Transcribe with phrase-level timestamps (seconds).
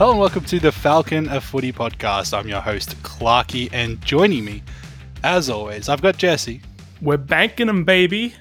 [0.00, 2.32] Hello and welcome to the Falcon of Footy podcast.
[2.32, 4.62] I'm your host, Clarky, and joining me,
[5.22, 6.62] as always, I've got Jesse
[7.02, 8.34] We're banking them, baby.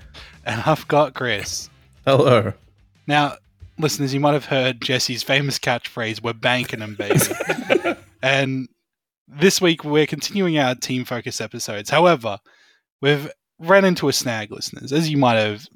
[0.45, 1.69] and I've got Chris.
[2.05, 2.53] Hello.
[3.07, 3.35] Now,
[3.77, 7.19] listeners, you might have heard Jesse's famous catchphrase, we're banking them, baby.
[8.23, 8.69] and
[9.27, 11.89] this week we're continuing our team focus episodes.
[11.89, 12.39] However,
[13.01, 13.29] we've
[13.59, 14.93] ran into a snag, listeners.
[14.93, 15.67] As you might have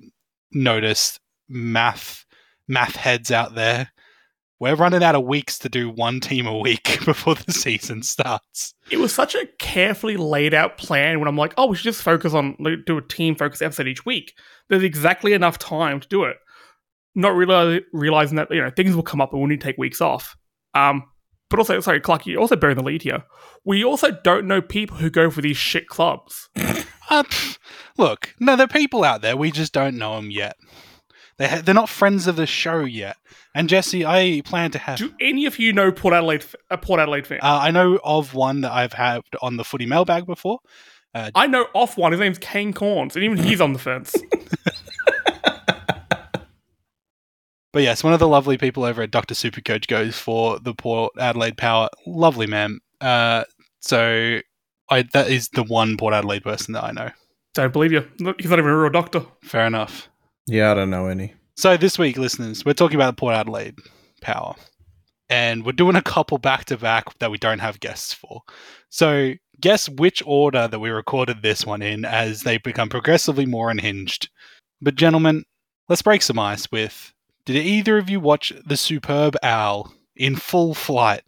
[0.54, 2.26] noticed, math
[2.70, 3.92] math heads out there.
[4.64, 8.74] We're running out of weeks to do one team a week before the season starts.
[8.90, 12.02] It was such a carefully laid out plan when I'm like, oh, we should just
[12.02, 14.32] focus on, like, do a team focus episode each week.
[14.70, 16.38] There's exactly enough time to do it.
[17.14, 19.78] Not reali- realizing that, you know, things will come up and we'll need to take
[19.78, 20.38] weeks off.
[20.74, 21.04] Um,
[21.50, 23.26] but also, sorry, Clark, you're also bearing the lead here.
[23.66, 26.48] We also don't know people who go for these shit clubs.
[27.10, 27.22] Uh,
[27.98, 29.36] look, no, there are people out there.
[29.36, 30.56] We just don't know them yet.
[31.38, 33.18] They ha- they're not friends of the show yet.
[33.56, 34.98] And Jesse, I plan to have.
[35.00, 37.40] Do any of you know Port Adelaide, a Port Adelaide fan?
[37.42, 40.60] Uh, I know of one that I've had on the footy mailbag before.
[41.16, 42.12] I know off one.
[42.12, 44.16] His name's Kane Cornes, and even he's on the fence.
[47.74, 49.34] But yes, one of the lovely people over at Dr.
[49.34, 51.90] Supercoach goes for the Port Adelaide Power.
[52.06, 52.80] Lovely man.
[53.02, 53.46] Uh,
[53.82, 54.40] so
[54.90, 57.10] I that is the one Port Adelaide person that I know.
[57.56, 58.08] Don't believe you.
[58.20, 59.26] He's not even a real doctor.
[59.42, 60.08] Fair enough.
[60.48, 61.34] Yeah, I don't know any.
[61.56, 63.78] So this week, listeners, we're talking about the Port Adelaide
[64.22, 64.56] Power.
[65.30, 68.42] And we're doing a couple back to back that we don't have guests for.
[68.90, 73.72] So guess which order that we recorded this one in as they become progressively more
[73.72, 74.30] unhinged.
[74.82, 75.46] But gentlemen,
[75.90, 77.14] let's break some ice with
[77.46, 81.24] did either of you watch the superb owl in full flight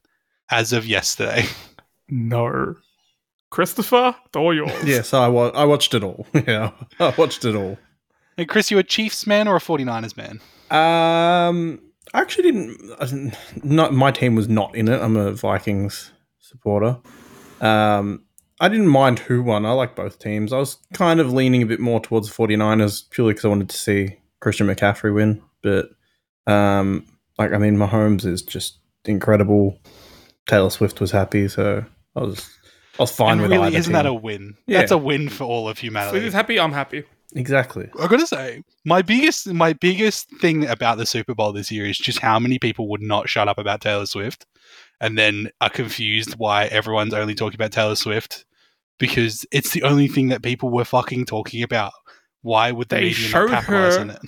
[0.52, 1.45] as of yesterday?
[2.08, 2.75] No.
[3.49, 4.71] Christopher, it's all yours.
[4.83, 6.27] Yes, I wa- I watched it all.
[6.47, 7.80] yeah, I watched it all.
[8.38, 10.39] Hey, Chris, you a Chiefs man or a 49ers man?
[10.69, 11.80] Um,
[12.14, 12.92] I actually didn't.
[12.99, 15.02] I didn't- Not my team was not in it.
[15.02, 16.98] I'm a Vikings supporter.
[17.61, 18.23] Um,
[18.60, 19.65] I didn't mind who won.
[19.65, 20.52] I like both teams.
[20.54, 23.70] I was kind of leaning a bit more towards the 49ers purely because I wanted
[23.70, 25.42] to see Christian McCaffrey win.
[25.61, 25.89] But
[26.48, 27.05] um,
[27.37, 29.80] like I mean, Mahomes is just incredible.
[30.48, 31.83] Taylor Swift was happy, so
[32.15, 32.49] I was
[32.99, 34.04] I was fine and with really, either isn't team.
[34.04, 34.55] that a win?
[34.67, 34.80] Yeah.
[34.80, 36.21] That's a win for all of So humanity.
[36.21, 37.04] he's happy, I'm happy.
[37.36, 37.90] Exactly?
[38.00, 41.98] I gotta say, my biggest my biggest thing about the Super Bowl this year is
[41.98, 44.46] just how many people would not shut up about Taylor Swift,
[45.00, 48.46] and then are confused why everyone's only talking about Taylor Swift
[48.98, 51.92] because it's the only thing that people were fucking talking about.
[52.42, 54.20] Why would the They media not showed her- on it?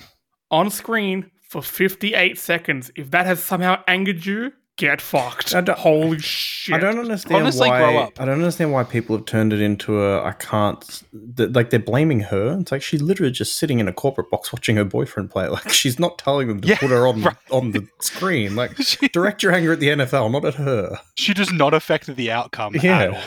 [0.50, 2.90] On screen for 58 seconds.
[2.96, 5.54] If that has somehow angered you, get fucked.
[5.54, 6.74] I don't- Holy shit.
[6.74, 7.78] I don't understand Honestly, why.
[7.78, 8.18] grow up.
[8.20, 10.22] I don't understand why people have turned it into a.
[10.24, 11.02] I can't.
[11.36, 12.56] th- Like they're blaming her.
[12.60, 15.48] It's like she's literally just sitting in a corporate box watching her boyfriend play.
[15.58, 17.36] Like she's not telling them to Yeah, put her on right.
[17.50, 18.56] on the screen.
[18.56, 20.98] Like she, direct your anger at the NFL, not at her.
[21.16, 22.98] she does not affect the outcome Yeah.
[23.02, 23.20] at all.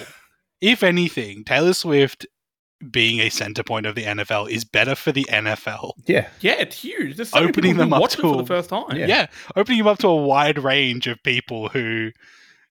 [0.61, 2.25] If anything, Taylor Swift
[2.89, 5.93] being a center point of the NFL is better for the NFL.
[6.05, 7.17] Yeah, Yeah, it's huge.
[7.17, 8.95] There's so Opening them up watch it to for the first time.
[8.95, 9.05] Yeah.
[9.05, 12.11] yeah, opening him up to a wide range of people who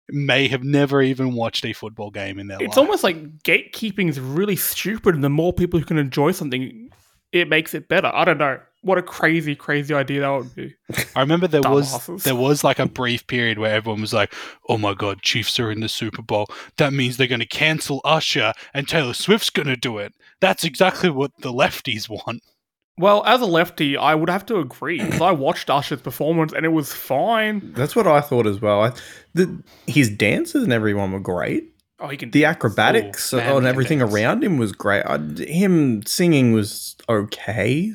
[0.09, 2.69] may have never even watched a football game in their It's life.
[2.69, 6.91] It's almost like gatekeeping is really stupid, and the more people who can enjoy something,
[7.33, 8.11] it makes it better.
[8.13, 8.59] I don't know.
[8.83, 10.75] What a crazy, crazy idea that would be.
[11.15, 12.23] I remember there was Dumbasses.
[12.23, 14.33] there was like a brief period where everyone was like,
[14.71, 16.47] "Oh my god, Chiefs are in the Super Bowl.
[16.79, 20.65] That means they're going to cancel Usher and Taylor Swift's going to do it." That's
[20.65, 22.43] exactly what the lefties want.
[22.97, 24.99] Well, as a lefty, I would have to agree.
[24.99, 27.73] 'cause I watched Usher's performance and it was fine.
[27.75, 28.83] that's what I thought as well.
[28.83, 28.93] I,
[29.35, 31.70] the, his dances and everyone were great.
[32.01, 32.31] Oh, he can.
[32.31, 34.13] The acrobatics Oh, man, and everything dance.
[34.13, 35.03] around him was great.
[35.05, 37.93] I, him singing was okay.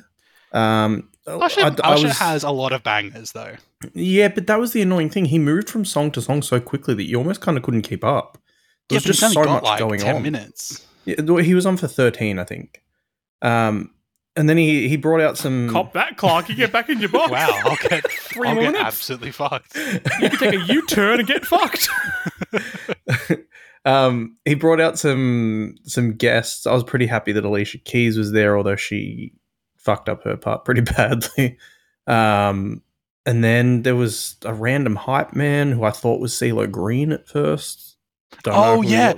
[0.51, 3.55] Um, Usher, I- I Usher was- has a lot of bangers though.
[3.93, 5.25] Yeah, but that was the annoying thing.
[5.25, 8.03] He moved from song to song so quickly that you almost kind of couldn't keep
[8.03, 8.38] up.
[8.89, 10.23] There Yeah, was just so got much like going ten on.
[10.23, 10.85] minutes.
[11.05, 12.81] Yeah, well, he was on for thirteen, I think.
[13.41, 13.91] Um,
[14.35, 15.69] and then he he brought out some.
[15.72, 16.49] Cop that, Clark.
[16.49, 17.31] You get back in your box.
[17.31, 18.85] Wow, I'll get, Three I'll more get minutes.
[18.87, 19.75] absolutely fucked.
[19.75, 21.90] You can take a U turn and get fucked.
[23.85, 26.66] um, he brought out some some guests.
[26.66, 29.34] I was pretty happy that Alicia Keys was there, although she
[29.78, 31.58] fucked up her part pretty badly.
[32.08, 32.82] Um,
[33.26, 37.28] and then there was a random hype man who I thought was CeeLo Green at
[37.28, 37.97] first.
[38.43, 39.14] Don't Oh yeah,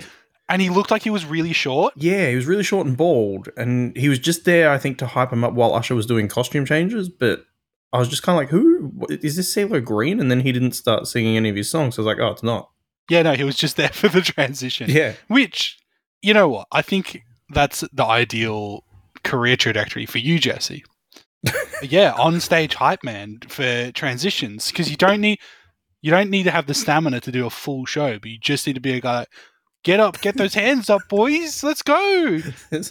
[0.49, 1.93] and he looked like he was really short.
[1.95, 5.07] Yeah, he was really short and bald, and he was just there, I think, to
[5.07, 7.07] hype him up while Usher was doing costume changes.
[7.07, 7.45] But
[7.93, 9.53] I was just kind of like, "Who is this?
[9.53, 11.95] CeeLo Green?" And then he didn't start singing any of his songs.
[11.95, 12.69] So I was like, "Oh, it's not."
[13.09, 14.89] Yeah, no, he was just there for the transition.
[14.89, 15.77] Yeah, Which,
[16.21, 16.67] you know what?
[16.71, 18.83] I think that's the ideal
[19.23, 20.83] career trajectory for you, Jesse.
[21.81, 25.39] yeah, on stage hype man for transitions because you don't need
[26.01, 28.67] You don't need to have the stamina to do a full show, but you just
[28.67, 29.19] need to be a guy.
[29.19, 29.27] Like,
[29.83, 31.63] get up, get those hands up, boys.
[31.63, 32.39] Let's go,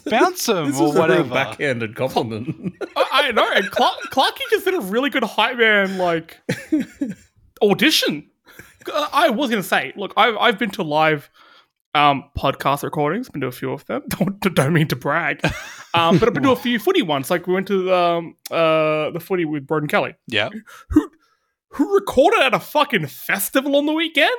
[0.06, 1.34] bounce them This or is a real whatever.
[1.34, 2.74] backhanded compliment.
[2.96, 6.38] I, I know, and Clark, Clarky just did a really good hype man like
[7.62, 8.30] audition.
[8.92, 11.30] Uh, I was gonna say, look, I've I've been to live
[11.94, 14.02] um, podcast recordings, been to a few of them.
[14.08, 15.40] Don't, don't mean to brag,
[15.94, 17.30] um, but I've been to a few footy ones.
[17.30, 20.50] Like we went to um, uh, the footy with Broden Kelly, Yeah,
[20.90, 21.10] who
[21.70, 24.36] who recorded at a fucking festival on the weekend.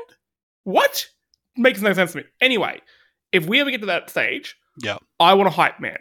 [0.63, 1.07] What
[1.55, 2.23] makes no sense to me.
[2.41, 2.81] Anyway,
[3.31, 4.97] if we ever get to that stage, yeah.
[5.19, 5.97] I want a hype man.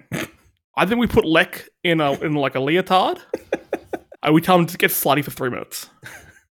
[0.76, 3.18] I think we put Lek in a in like a leotard.
[4.22, 5.88] and we tell him to get slutty for three minutes.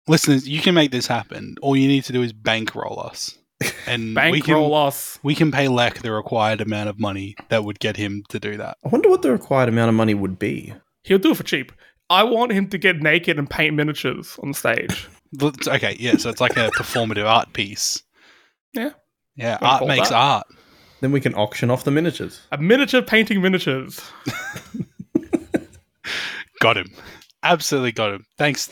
[0.07, 1.55] Listeners, you can make this happen.
[1.61, 3.37] All you need to do is bankroll us,
[3.87, 5.17] and we can Bankroll us.
[5.23, 8.57] we can pay Lek the required amount of money that would get him to do
[8.57, 8.77] that.
[8.85, 10.73] I wonder what the required amount of money would be.
[11.03, 11.71] He'll do it for cheap.
[12.09, 15.07] I want him to get naked and paint miniatures on stage.
[15.41, 16.17] Okay, yeah.
[16.17, 18.03] So it's like a performative art piece.
[18.73, 18.91] Yeah.
[19.35, 20.15] Yeah, Wanna art makes that?
[20.15, 20.47] art.
[21.01, 22.39] Then we can auction off the miniatures.
[22.51, 23.99] A miniature painting miniatures.
[26.59, 26.91] Got him.
[27.41, 28.25] Absolutely got him.
[28.37, 28.69] Thanks.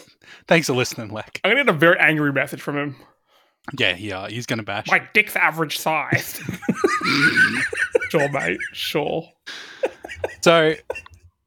[0.47, 1.39] Thanks for listening, Lek.
[1.43, 2.95] I'm gonna get a very angry message from him.
[3.77, 4.27] Yeah, yeah.
[4.27, 4.87] He's gonna bash.
[4.87, 6.41] My dick's average size.
[8.09, 8.59] sure, mate.
[8.73, 9.29] Sure.
[10.41, 10.75] So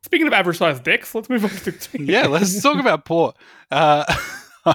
[0.04, 2.04] Speaking of average sized dicks, let's move on to team.
[2.04, 3.36] yeah, let's talk about Port.
[3.70, 4.04] Uh,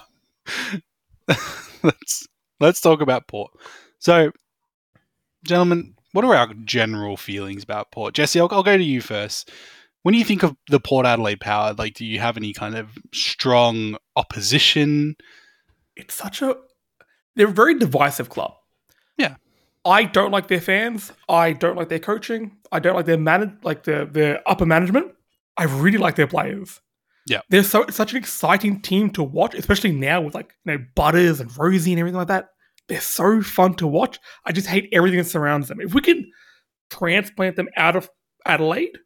[1.84, 2.28] let's
[2.60, 3.52] let's talk about Port.
[4.00, 4.32] So,
[5.44, 8.16] gentlemen, what are our general feelings about Port?
[8.16, 9.52] Jesse, I'll, I'll go to you first.
[10.04, 12.90] When you think of the Port Adelaide power, like, do you have any kind of
[13.14, 15.16] strong opposition?
[16.00, 16.56] it's such a
[17.36, 18.54] they're a very divisive club.
[19.18, 19.36] Yeah.
[19.86, 21.12] I don't like their fans.
[21.28, 22.58] I don't like their coaching.
[22.72, 25.14] I don't like their man like their their upper management.
[25.58, 26.82] I really like their players.
[27.28, 27.42] Yeah.
[27.50, 31.40] They're so such an exciting team to watch, especially now with like you know Butters
[31.40, 32.50] and Rosie and everything like that.
[32.88, 34.20] They're so fun to watch.
[34.46, 35.80] I just hate everything that surrounds them.
[35.80, 36.26] If we could
[36.90, 38.10] transplant them out of
[38.48, 38.98] Adelaide,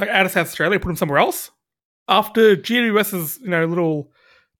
[0.00, 1.50] like out of South Australia, put them somewhere else,
[2.08, 4.10] after GWS's you know little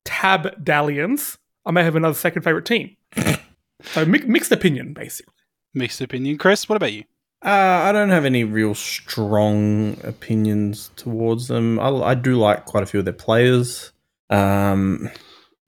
[0.04, 2.96] tab dalliance, I may have another second favorite team.
[3.82, 5.34] so mi- mixed opinion, basically.
[5.74, 6.38] Mixed opinion.
[6.38, 7.04] Chris, what about you?
[7.44, 11.80] Uh, I don't have any real strong opinions towards them.
[11.80, 13.92] I, I do like quite a few of their players.
[14.28, 15.10] Um,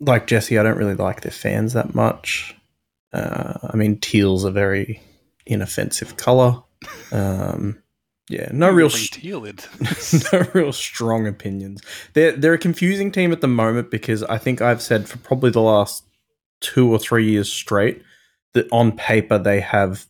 [0.01, 2.55] like Jesse, I don't really like their fans that much.
[3.13, 5.01] Uh, I mean, teal's a very
[5.47, 6.63] inoffensive color.
[7.11, 7.83] Um,
[8.29, 10.33] yeah, no real, Bring s- teal into this.
[10.33, 11.83] no real strong opinions.
[12.15, 15.51] They're they're a confusing team at the moment because I think I've said for probably
[15.51, 16.05] the last
[16.61, 18.03] two or three years straight
[18.55, 20.07] that on paper they have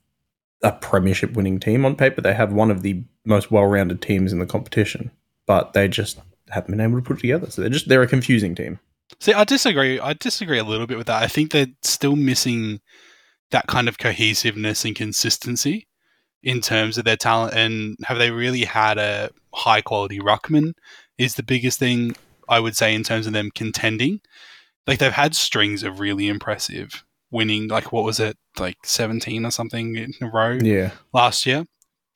[0.62, 1.84] a premiership winning team.
[1.84, 5.10] On paper they have one of the most well rounded teams in the competition,
[5.46, 6.20] but they just
[6.50, 7.50] haven't been able to put it together.
[7.50, 8.78] So they're just they're a confusing team.
[9.20, 9.98] See, I disagree.
[10.00, 11.22] I disagree a little bit with that.
[11.22, 12.80] I think they're still missing
[13.50, 15.86] that kind of cohesiveness and consistency
[16.42, 17.54] in terms of their talent.
[17.54, 20.74] And have they really had a high quality ruckman?
[21.18, 22.14] Is the biggest thing
[22.48, 24.20] I would say in terms of them contending.
[24.86, 27.68] Like they've had strings of really impressive winning.
[27.68, 30.58] Like what was it, like seventeen or something in a row?
[30.60, 30.92] Yeah.
[31.12, 31.66] last year.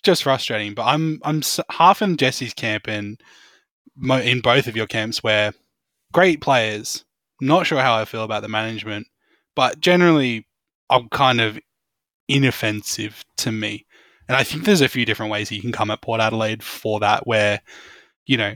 [0.03, 3.21] Just frustrating, but I'm I'm half in Jesse's camp and
[3.97, 5.53] mo- in both of your camps where
[6.13, 7.05] great players.
[7.41, 9.09] Not sure how I feel about the management,
[9.57, 10.47] but generally
[10.91, 11.59] I'm kind of
[12.29, 13.87] inoffensive to me.
[14.29, 17.01] And I think there's a few different ways you can come at Port Adelaide for
[17.01, 17.61] that where
[18.27, 18.55] you know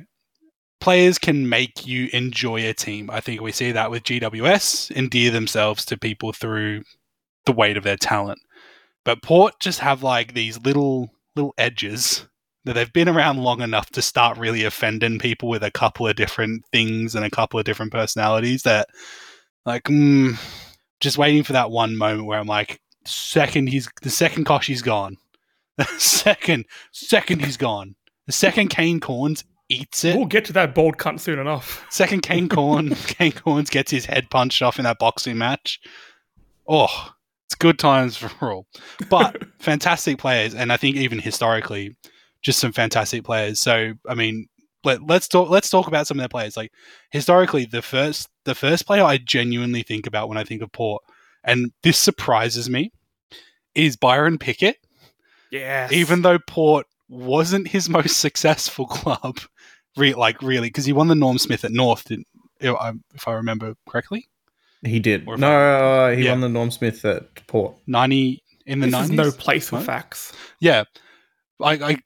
[0.80, 3.10] players can make you enjoy a team.
[3.10, 6.82] I think we see that with GWS endear themselves to people through
[7.46, 8.40] the weight of their talent.
[9.04, 12.26] But Port just have like these little little edges
[12.64, 16.16] that they've been around long enough to start really offending people with a couple of
[16.16, 18.88] different things and a couple of different personalities that
[19.64, 20.36] like mm,
[21.00, 25.16] just waiting for that one moment where I'm like second he's the second Kochie's gone.
[25.80, 27.94] The second second he's gone.
[28.26, 30.14] The second Kane Cornes eats it.
[30.14, 31.86] We'll get to that bald cunt soon enough.
[31.90, 35.80] Second Kane Corn Kane Cornes gets his head punched off in that boxing match.
[36.68, 37.12] Oh,
[37.46, 38.66] it's good times for all.
[39.08, 41.96] But fantastic players, and I think even historically,
[42.42, 43.58] just some fantastic players.
[43.58, 44.48] So I mean,
[44.84, 45.48] let, let's talk.
[45.48, 46.58] Let's talk about some of their players.
[46.58, 46.72] Like
[47.10, 51.02] historically, the first the first player I genuinely think about when I think of Port,
[51.42, 52.92] and this surprises me,
[53.74, 54.76] is Byron Pickett.
[55.50, 55.92] Yes.
[55.92, 59.38] Even though Port wasn't his most successful club,
[59.96, 62.26] re- like really, because he won the Norm Smith at North, didn't,
[62.60, 64.28] if I remember correctly,
[64.84, 65.26] He did.
[65.26, 66.32] Or if No, uh, he Yeah.
[66.32, 67.76] won the Norm Smith at Port.
[67.86, 69.16] ninety in the this is nineties.
[69.16, 69.86] no place for What?
[69.86, 70.32] facts.
[70.60, 70.84] Yeah,
[71.62, 71.96] I, I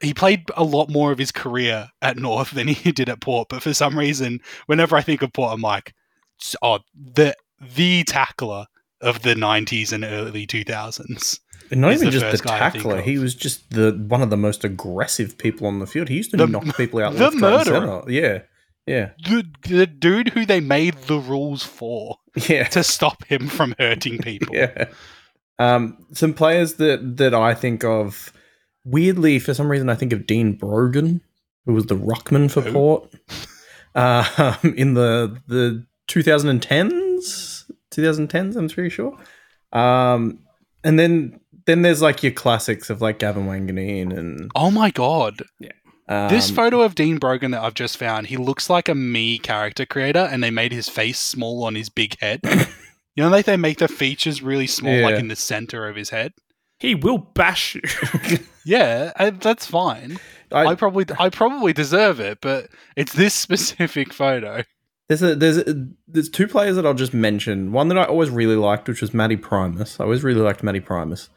[0.00, 3.48] he played a lot more of his career at North than he did at Port.
[3.48, 5.94] But for some reason, whenever I think of Port, I'm like,
[6.40, 8.66] s- oh, the the tackler
[9.00, 11.38] of the 90s and early 2000s.
[11.70, 13.00] And not even just the first guy I think tackler.
[13.00, 16.08] He was just the one of the most aggressive people on the field.
[16.08, 18.02] He used to The- knock people out the left, murderer.
[18.10, 18.42] Yeah,
[18.86, 22.64] yeah, The, the dude who they made the rules for yeah.
[22.68, 24.54] to stop him from hurting people.
[24.56, 24.86] Yeah.
[25.58, 28.32] Um, some players that that I think of
[28.84, 31.20] weirdly for some reason I think of Dean Brogan,
[31.66, 32.72] who was the ruckman for Who?
[32.72, 33.14] Port,
[33.94, 38.56] uh, in the the 2010s, 2010s.
[38.56, 39.16] I'm pretty sure.
[39.72, 40.40] Um,
[40.84, 45.42] and then then there's like your classics of like Gavin Wanganeen and Oh my god.
[46.08, 49.38] um, This photo of Dean Brogan that I've just found, he looks like a me
[49.38, 52.40] character creator and they made his face small on his big head.
[53.14, 56.10] you know, like they make the features really small, like in the center of his
[56.10, 56.32] head.
[56.78, 57.82] He will bash you.
[58.64, 60.18] Yeah, I, that's fine.
[60.52, 64.62] I, I, probably I probably deserve it, but it's this specific photo.
[65.08, 65.74] There's a, there's a,
[66.06, 67.72] there's two players that I'll just mention.
[67.72, 69.98] One that I always really liked, which was Matty Primus.
[69.98, 71.28] I always really liked Matty Primus.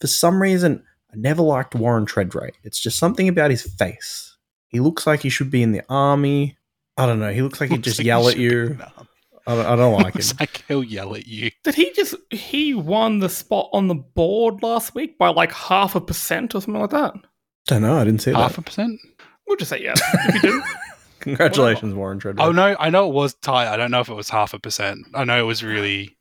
[0.00, 2.52] For some reason, I never liked Warren Tredrea.
[2.64, 4.36] It's just something about his face.
[4.68, 6.56] He looks like he should be in the army.
[6.96, 7.32] I don't know.
[7.32, 8.60] He looks like he'd Looks just like yell he at you.
[8.66, 9.08] in the army.
[9.46, 10.36] I don't, I don't like him.
[10.38, 11.50] Like he'll yell at you.
[11.64, 15.94] Did he just he won the spot on the board last week by like half
[15.94, 17.14] a percent or something like that?
[17.14, 17.20] I
[17.66, 17.96] don't know.
[17.98, 18.58] I didn't see Half that.
[18.58, 19.00] a percent?
[19.46, 20.00] We'll just say yes.
[20.14, 20.64] If you didn't,
[21.20, 22.36] Congratulations, Warren Tredrea.
[22.40, 23.66] Oh no, I know it was tight.
[23.72, 25.06] I don't know if it was half a percent.
[25.14, 26.16] I know it was really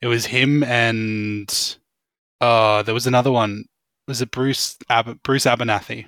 [0.00, 1.48] it was him and
[2.40, 3.64] uh there was another one.
[4.06, 6.06] Was it Bruce Ab- Bruce Abernethy?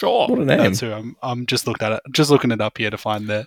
[0.00, 0.28] sure.
[0.28, 0.58] What a name.
[0.58, 3.26] That's who I'm I'm just looked at it just looking it up here to find
[3.28, 3.46] the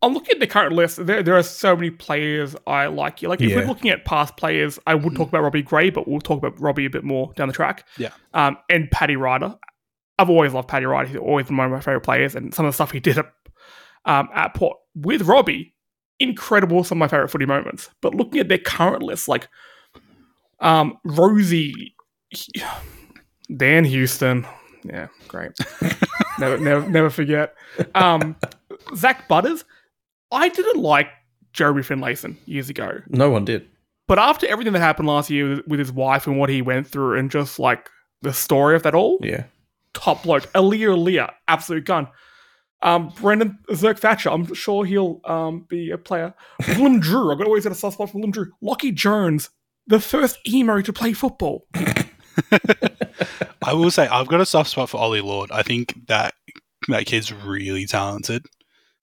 [0.00, 1.04] I'm looking at the current list.
[1.06, 3.20] There, there are so many players I like.
[3.22, 3.56] Like if Yeah.
[3.56, 6.60] we're looking at past players, I would talk about Robbie Gray, but we'll talk about
[6.60, 7.84] Robbie a bit more down the track.
[7.96, 8.10] Yeah.
[8.32, 9.56] Um, and Paddy Ryder.
[10.16, 11.08] I've always loved Paddy Ryder.
[11.08, 13.26] He's always one of my favorite players, and some of the stuff he did at,
[14.04, 15.74] um, at Port with Robbie,
[16.20, 16.84] incredible.
[16.84, 17.90] Some of my favorite footy moments.
[18.00, 19.48] But looking at their current list, like
[20.60, 21.94] um, Rosie,
[23.56, 24.46] Dan Houston,
[24.84, 25.52] yeah, great.
[26.38, 27.54] never, never, never forget.
[27.94, 28.36] Um,
[28.96, 29.64] Zak Butters,
[30.30, 31.08] I didn't like
[31.52, 33.66] Jeremy Finlayson years ago, No one did.
[34.06, 37.18] but after everything that happened last year with, his wife and what he went through,
[37.18, 37.88] and just like
[38.22, 39.44] the story of that all, Yeah.
[39.94, 40.44] top bloke.
[40.52, 42.08] Aliir Aliir, absolute gun.
[42.82, 46.32] Um, Brandon Zerk Thatcher, I'm sure he'll um, be a player.
[46.76, 48.52] Willem Drew, I've got always got a soft spot for Willem Drew.
[48.62, 49.50] Lachie Jones,
[49.88, 51.66] the first emo to play football.
[53.62, 55.50] I will say I've got a soft spot for Ollie Lord.
[55.50, 56.34] I think that
[56.88, 58.46] that kid's really talented.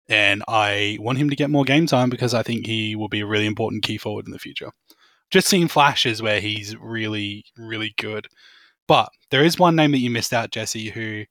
[0.10, 3.22] And I want him to get more game time because I think he will be
[3.22, 4.72] a really important key forward in the future.
[5.32, 8.28] Just seen flashes where he's really, really good.
[8.88, 11.24] But there is one name that you missed out, Jesse, who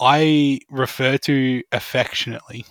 [0.00, 2.66] I refer to affectionately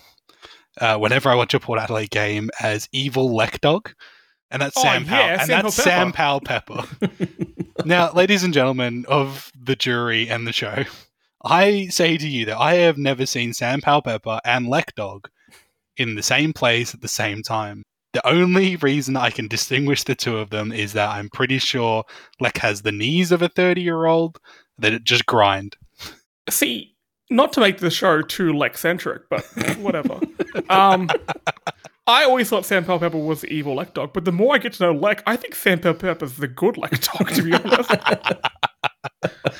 [0.80, 3.92] uh, whenever I watch a Port Adelaide game as Evil Leckdog.
[4.50, 5.26] And that's Oh, Sam Powell.
[5.26, 6.84] yeah, and Sam that's Powell Sam Powell Pepper.
[7.84, 10.84] now, ladies and gentlemen of the jury and the show,
[11.44, 15.26] I say to you that I have never seen Sam Powell Pepper and Leckdog
[15.96, 17.82] in the same place at the same time.
[18.12, 22.04] The only reason I can distinguish the two of them is that I'm pretty sure
[22.38, 24.38] Leck has the knees of a 30 year old
[24.78, 25.76] that it just grind.
[26.48, 26.94] See,
[27.30, 29.44] not to make the show too Lex-centric, but
[29.78, 30.20] whatever.
[30.68, 31.08] um,
[32.06, 34.58] I always thought Sam Powell Pepper was the evil Lek dog, but the more I
[34.58, 37.54] get to know Lek, I think Sam Powell Pepper's the good Lek dog, to be
[37.54, 37.90] honest.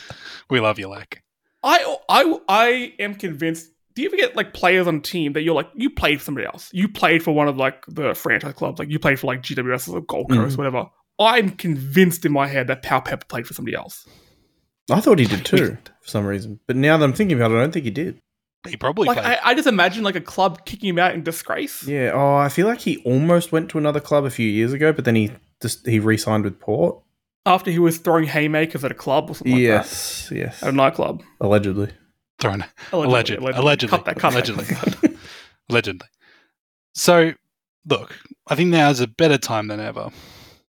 [0.51, 1.23] We love you, Leck.
[1.63, 3.71] I I I am convinced.
[3.95, 6.25] Do you ever get like players on a team that you're like you played for
[6.27, 6.69] somebody else?
[6.73, 9.89] You played for one of like the franchise clubs, like you played for like GWS
[9.93, 10.59] or Gold Coast, Mhm.
[10.59, 10.87] whatever.
[11.19, 14.07] I'm convinced in my head that Powell Pepper played for somebody else.
[14.91, 16.61] I thought he did too, for some reason.
[16.67, 18.21] But now that I'm thinking about it, I don't think he did.
[18.68, 19.38] He probably Like played.
[19.42, 21.87] I, I just imagine like a club kicking him out in disgrace.
[21.87, 22.12] Yeah.
[22.14, 25.04] Oh, I feel like he almost went to another club a few years ago, but
[25.04, 25.30] then he
[25.61, 26.99] just he re-signed with Port.
[27.47, 29.66] After he was throwing haymakers at a club or something like that.
[29.66, 30.30] yes.
[30.35, 30.62] Yes.
[30.62, 31.23] At a nightclub.
[31.40, 31.90] Allegedly.
[32.40, 34.49] Thrown Alleged, allegedly, Cut that, cut that.
[34.49, 35.16] allegedly.
[35.71, 36.06] Allegedly.
[36.94, 37.33] So,
[37.87, 38.18] look,
[38.49, 40.11] I think now's a better time than ever.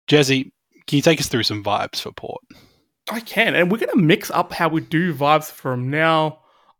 [0.07, 0.51] Jesse,
[0.87, 2.41] can you take us through some vibes for Port?
[3.11, 6.39] I can, and we're gonna mix up how we do vibes from now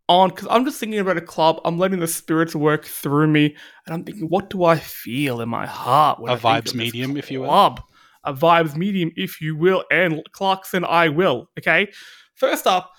[0.10, 1.62] on because I'm just thinking about a club.
[1.65, 3.55] I'm letting the spirits work through me,
[3.86, 6.19] and I'm thinking, what do I feel in my heart?
[6.19, 7.48] When A I vibes medium, if you will.
[7.48, 7.81] Club,
[8.24, 11.50] a vibes medium, if you will, and Clarkson, I will.
[11.60, 11.91] Okay.
[12.36, 12.91] First up,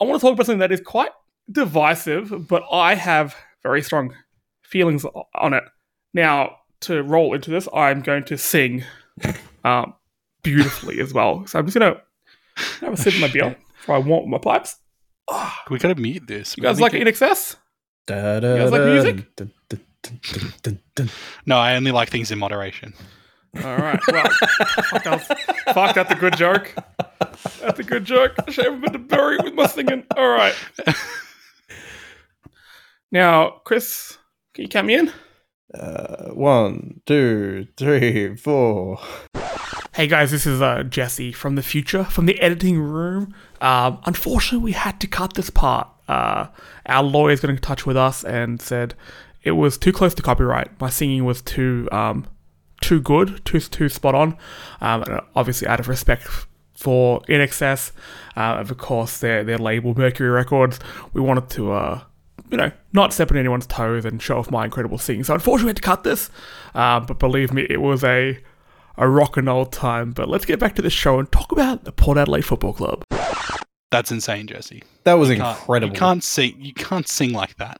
[0.00, 1.10] I want to talk about something that is quite
[1.50, 4.14] divisive, but I have very strong
[4.62, 5.64] feelings on it.
[6.12, 8.84] Now, to roll into this, I'm going to sing
[9.64, 9.94] um,
[10.42, 11.46] beautifully as well.
[11.46, 12.00] So I'm just gonna
[12.80, 13.56] have a sip of my beer
[13.88, 14.76] I want my pipes.
[15.28, 16.56] Ah, We gotta meet this.
[16.56, 17.56] you guys like it in excess?
[18.06, 19.34] Da, guys like music?
[19.36, 19.50] dun.
[21.46, 22.94] No, I only like things in moderation.
[23.64, 23.98] All right.
[24.12, 24.28] Well,
[24.90, 26.72] fuck, that was, fuck, that's a good joke.
[27.60, 28.34] That's a good joke.
[28.46, 30.04] I should have been to bury it with my singing.
[30.16, 30.54] All right.
[33.10, 34.18] Now, Chris,
[34.54, 35.12] can you count me in?
[35.74, 38.98] Uh, one, two, three, four.
[39.96, 43.34] Hey guys, this is uh, Jesse from the future, from the editing room.
[43.62, 45.88] Um, unfortunately, we had to cut this part.
[46.06, 46.48] Uh,
[46.84, 48.92] our lawyers got in touch with us and said
[49.42, 50.78] it was too close to copyright.
[50.78, 52.26] My singing was too um,
[52.82, 54.36] too good, too too spot on.
[54.82, 56.28] Um, and obviously, out of respect
[56.74, 57.92] for INXS,
[58.36, 60.78] uh, of course their their label Mercury Records,
[61.14, 61.72] we wanted to.
[61.72, 62.02] Uh,
[62.50, 65.24] you know, not step on anyone's toes and show off my incredible singing.
[65.24, 66.30] So unfortunately, we had to cut this.
[66.74, 68.38] Uh, but believe me, it was a
[68.98, 70.12] a rock and roll time.
[70.12, 73.02] But let's get back to the show and talk about the Port Adelaide Football Club.
[73.90, 74.82] That's insane, Jesse.
[75.04, 75.94] That was You can't- incredible.
[75.94, 76.56] You can't sing.
[76.58, 77.78] You can't sing like that.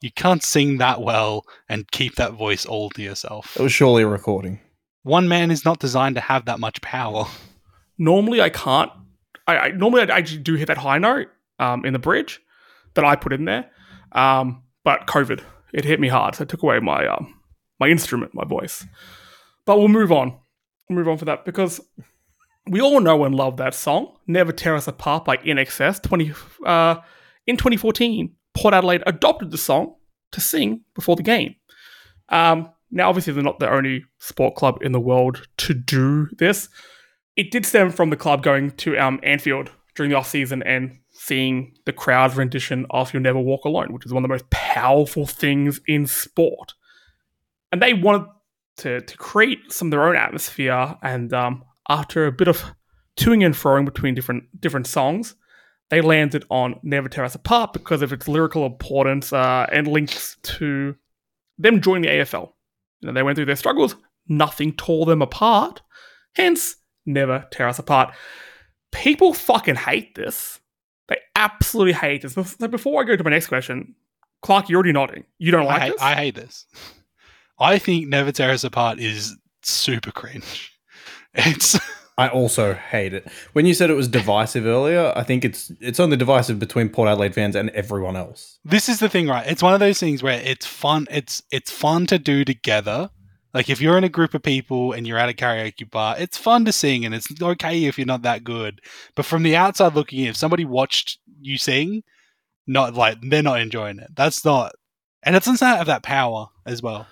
[0.00, 3.56] You can't sing that well and keep that voice all to yourself.
[3.58, 4.60] It was surely a recording.
[5.02, 7.26] One man is not designed to have that much power.
[7.98, 8.90] Normally, I can't.
[9.46, 11.28] I, I normally I actually do hit that high note
[11.58, 12.40] um, in the bridge
[12.94, 13.70] that I put in there.
[14.12, 15.42] Um, but COVID,
[15.74, 17.38] it hit me hard, so it took away my um,
[17.78, 18.86] my instrument, my voice.
[19.66, 20.36] But we'll move on.
[20.88, 21.80] We'll move on for that because
[22.66, 26.02] we all know and love that song, "Never Tear Us Apart" by INXS.
[26.02, 26.32] Twenty
[26.64, 26.96] uh,
[27.46, 29.94] in 2014, Port Adelaide adopted the song
[30.32, 31.56] to sing before the game.
[32.28, 36.68] Um, now, obviously, they're not the only sport club in the world to do this.
[37.36, 40.98] It did stem from the club going to um, Anfield during the off season and
[41.10, 44.50] seeing the crowd's rendition of "You'll Never Walk Alone," which is one of the most
[44.50, 46.74] powerful things in sport.
[47.72, 48.26] And they wanted
[48.80, 50.96] to, to create some of their own atmosphere.
[51.02, 52.64] And um, after a bit of
[53.16, 55.34] toing and froing between different different songs,
[55.90, 60.36] they landed on "Never Tear Us Apart" because of its lyrical importance uh, and links
[60.42, 60.96] to
[61.58, 62.52] them joining the AFL.
[63.00, 63.96] You know, they went through their struggles.
[64.28, 65.82] Nothing tore them apart.
[66.34, 68.14] Hence, never tear us apart.
[68.92, 70.60] People fucking hate this.
[71.08, 72.34] They absolutely hate this.
[72.34, 73.96] So before I go to my next question,
[74.42, 75.24] Clark, you're already nodding.
[75.38, 76.02] You don't like I, hate, this?
[76.02, 76.66] I hate this.
[77.60, 80.66] I think Never Tear Us Apart is super cringe.
[81.32, 81.78] It's
[82.18, 83.26] I also hate it.
[83.52, 87.08] When you said it was divisive earlier, I think it's it's only divisive between Port
[87.08, 88.58] Adelaide fans and everyone else.
[88.64, 89.46] this is the thing, right?
[89.46, 91.06] It's one of those things where it's fun.
[91.08, 93.10] It's it's fun to do together.
[93.54, 96.36] Like if you're in a group of people and you're at a karaoke bar, it's
[96.36, 98.80] fun to sing and it's okay if you're not that good.
[99.14, 102.02] But from the outside looking in, if somebody watched you sing,
[102.66, 104.10] not like they're not enjoying it.
[104.14, 104.72] That's not,
[105.22, 107.06] and it doesn't have that power as well.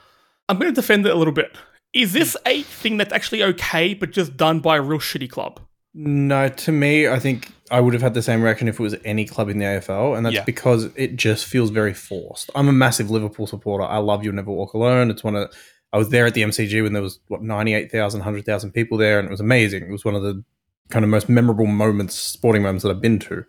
[0.48, 1.56] I'm going to defend it a little bit.
[1.92, 2.48] Is this hmm.
[2.48, 5.61] a thing that's actually okay, but just done by a real shitty club?
[5.94, 8.94] No, to me, I think I would have had the same reaction if it was
[9.04, 10.44] any club in the AFL, and that's Yeah.
[10.44, 12.50] because it just feels very forced.
[12.54, 13.84] I'm a massive Liverpool supporter.
[13.84, 15.11] I love You'll Never Walk Alone.
[15.11, 15.50] It's one of
[15.92, 19.26] I was there at the MCG when there was what 98,000, 100,000 people there, and
[19.26, 19.84] it was amazing.
[19.84, 20.44] It was one of the
[20.90, 23.44] kind of most memorable moments, sporting moments that I've been to.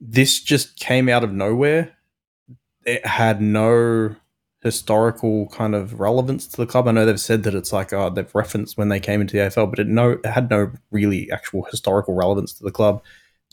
[0.00, 1.96] This just came out of nowhere.
[2.84, 4.16] It had no
[4.62, 6.86] historical kind of relevance to the club.
[6.86, 9.44] I know they've said that it's like uh, they've referenced when they came into the
[9.44, 13.02] AFL, but it no it had no really actual historical relevance to the club.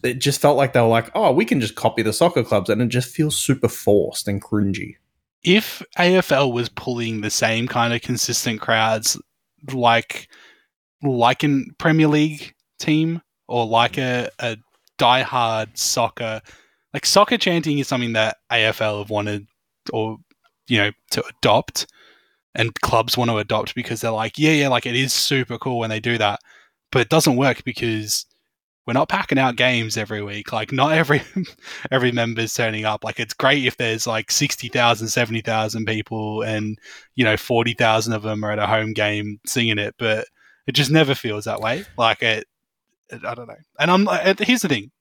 [0.04, 2.70] It just felt like they were like, oh, we can just copy the soccer clubs,
[2.70, 4.96] and it just feels super forced and cringy.
[5.44, 9.20] if AFL was pulling the same kind of consistent crowds
[9.74, 10.28] like
[11.04, 14.58] like in Premier League team or like a, a
[14.98, 16.42] diehard soccer
[16.94, 19.48] like soccer chanting is something that AFL have wanted
[19.94, 20.18] or
[20.68, 21.88] you know to adopt
[22.56, 25.80] and clubs want to adopt because they're like yeah yeah like it is super cool
[25.80, 26.40] when they do that.
[26.92, 28.26] But it doesn't work because
[28.88, 30.54] we're not packing out games every week.
[30.54, 31.22] Like not every
[31.92, 33.04] every member's turning up.
[33.04, 36.80] Like it's great if there's like 60,000 70,000 people and
[37.16, 40.26] you know 40,000 of them are at a home game singing it but
[40.66, 41.86] it just never feels that way.
[41.98, 42.48] Like it,
[43.10, 43.56] it I don't know.
[43.80, 44.92] And I'm here's the thing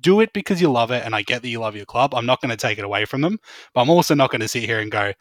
[0.00, 2.26] do it because you love it and I get that you love your club I'm
[2.26, 3.38] not going to take it away from them
[3.72, 5.12] but I'm also not going to sit here and go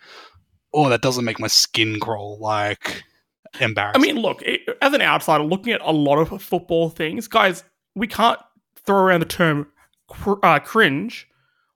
[0.74, 3.04] oh that doesn't make my skin crawl like
[3.62, 3.98] embarrassed.
[3.98, 7.64] I mean, look, it, as an outsider looking at a lot of football things, guys,
[7.96, 8.40] we can't
[8.86, 9.68] throw around the term
[10.08, 11.28] cr- uh, cringe.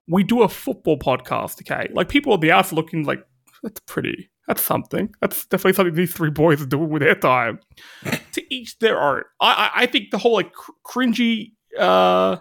[0.07, 1.89] We do a football podcast, okay?
[1.93, 3.23] Like people on the outside looking like
[3.63, 4.29] that's pretty.
[4.47, 5.13] That's something.
[5.19, 7.59] That's definitely something these three boys are doing with their time.
[8.31, 9.23] to each their own.
[9.41, 12.37] I, I, I think the whole like cr- cringy uh,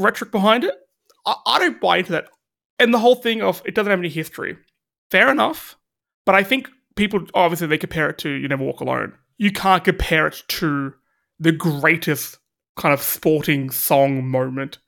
[0.00, 0.74] rhetoric behind it,
[1.26, 2.26] I, I don't buy into that.
[2.78, 4.56] And the whole thing of it doesn't have any history.
[5.10, 5.76] Fair enough,
[6.24, 9.12] but I think people obviously they compare it to You Never Walk Alone.
[9.38, 10.94] You can't compare it to
[11.38, 12.38] the greatest
[12.76, 14.78] kind of sporting song moment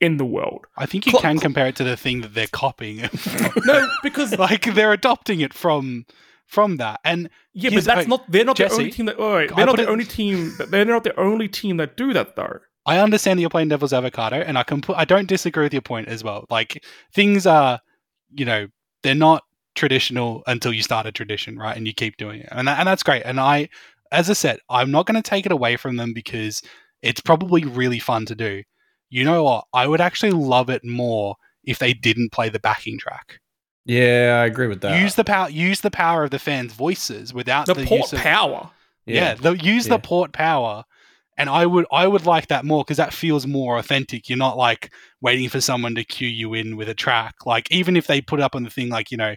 [0.00, 0.66] in the world.
[0.76, 2.98] I think you Cl- can compare it to the thing that they're copying
[3.66, 6.06] No, because like they're adopting it from
[6.46, 7.00] from that.
[7.04, 8.30] And Yeah, but that's not.
[8.30, 9.16] They're not the Jesse, only team that.
[9.18, 10.54] Oh, wait, they're not the it- only team.
[10.58, 12.60] That, they're not the only team that do that though.
[12.88, 15.72] I understand that you're playing devil's avocado, and I can put, I don't disagree with
[15.74, 16.46] your point as well.
[16.50, 17.80] Like things are,
[18.32, 18.68] you know,
[19.02, 19.42] they're not
[19.74, 21.76] traditional until you start a tradition, right?
[21.76, 23.22] And you keep doing it, and that, and that's great.
[23.24, 23.68] And I,
[24.10, 26.62] as I said, I'm not going to take it away from them because
[27.02, 28.62] it's probably really fun to do.
[29.10, 29.64] You know what?
[29.72, 33.38] I would actually love it more if they didn't play the backing track.
[33.84, 35.00] Yeah, I agree with that.
[35.00, 38.12] use the power, use the power of the fans' voices without The, the, port use
[38.12, 38.70] of power.
[39.06, 39.96] yeah, the, use Yeah.
[39.96, 40.84] the port power
[41.38, 44.28] and i would i would like that more because that feels more authentic.
[44.28, 47.46] You're not like waiting for someone to cue you in with a track.
[47.46, 49.34] Like even if they put up on the thing like you know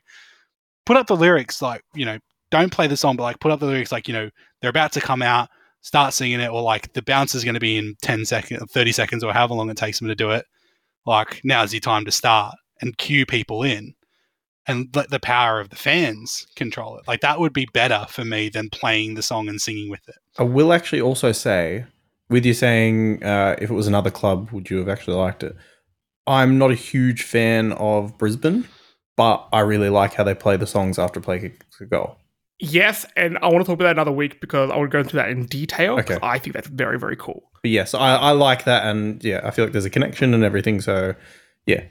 [0.85, 3.59] put up the lyrics like you know don't play the song but like put up
[3.59, 5.47] the lyrics like you know they're about to come out
[5.81, 8.91] start singing it or like the bounce is going to be in 10 seconds 30
[8.91, 10.45] seconds or however long it takes them to do it.
[11.05, 13.93] Like now's your time to start and cue people in
[14.67, 17.07] and let the power of the fans control it.
[17.07, 20.15] Like that would be better for me than playing the song and singing with it.
[20.37, 21.85] I will actually also say,
[22.29, 25.55] with you saying uh, if it was another club, would you have actually liked it?
[26.27, 28.67] I'm not a huge fan of Brisbane,
[29.17, 32.17] but I really like how they play the songs after play kicks a goal.
[32.59, 34.99] Yes, and I want to talk about that another week because I want to go
[34.99, 35.95] into that in detail.
[35.97, 36.19] 'cause Okay.
[36.21, 37.41] I think that's very, very cool.
[37.63, 40.43] But yes, I, I like that, and yeah, I feel like there's a connection and
[40.43, 40.79] everything.
[40.79, 41.15] So
[41.65, 41.83] yeah,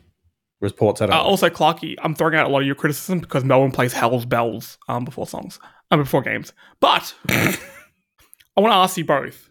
[0.61, 3.71] reports that Uh, also, Clarky, I'm throwing out a lot of your criticism because Melbourne
[3.73, 5.59] plays Hell's Bells um, before songs,
[5.91, 6.53] um, before games.
[6.81, 9.51] But I want to ask you both,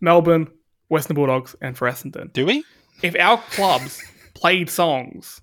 [0.00, 0.48] Melbourne,
[0.88, 2.64] Western Bulldogs, and for Essendon, Do we?
[3.02, 4.02] if our clubs
[4.34, 5.40] played songs,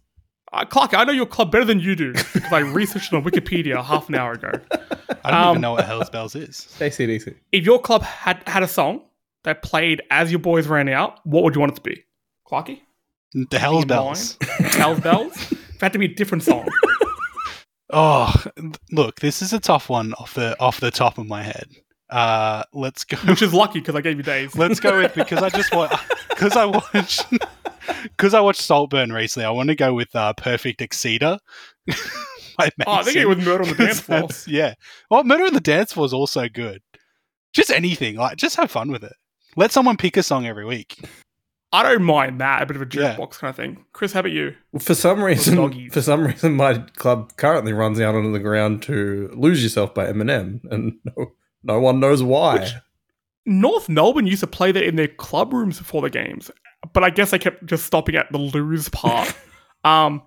[0.54, 3.23] uh, Clarky, I know your club better than you do because I researched it on
[3.23, 4.51] Wikipedia half an hour ago.
[5.23, 6.67] I don't Um, even know what Hell's Bells is.
[6.80, 7.36] ACDC.
[7.51, 9.01] If your club had had a song
[9.43, 12.04] that played as your boys ran out, what would you want it to be?
[12.49, 12.82] Clarky?
[13.36, 14.38] The Hell's Bells.
[14.60, 15.52] Hell's Bells?
[15.52, 16.67] It had to be a different song.
[17.91, 18.34] Oh,
[18.91, 21.69] look, this is a tough one off the off the top of my head.
[22.10, 23.15] Uh, let's go.
[23.17, 24.56] Which is lucky because I gave you days.
[24.58, 25.93] Let's go with because I just want
[26.30, 27.26] because I watched
[28.04, 29.45] because I watched Saltburn recently.
[29.45, 31.38] I want to go with uh, Perfect Exceeder.
[31.88, 31.93] Oh,
[32.88, 34.30] I think it was Murder on the Dance Floor.
[34.48, 34.74] Yeah.
[35.12, 36.82] Well, Murder on the Dance Floor is also good.
[37.54, 39.13] Just anything, like just have fun with it.
[39.56, 41.06] Let someone pick a song every week.
[41.75, 43.15] I don't mind that, a bit of a Yeah.
[43.15, 43.85] jukebox kind of thing.
[43.93, 44.55] Chris, how about you?
[44.79, 49.29] For some reason, for some reason, my club currently runs out onto the ground to
[49.35, 51.31] "Lose Yourself" by Eminem, and no,
[51.63, 52.59] no one knows why.
[52.59, 52.73] Which-
[53.47, 56.49] North Melbourne used to play that in their club rooms before the games,
[56.93, 59.35] but I guess they kept just stopping at the lose part.
[59.83, 60.23] um,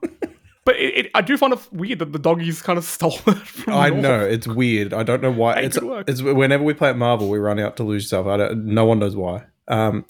[0.65, 3.39] but it, it, I do find it weird that the doggies kind of stole it
[3.39, 4.03] from I North.
[4.03, 4.93] know it's weird.
[4.95, 5.55] I don't know why.
[5.57, 8.29] Hey, it's it's whenever we play at Marvel, we run out to lose yourself.
[8.29, 9.47] I don't, no one knows why.
[9.67, 10.05] Um,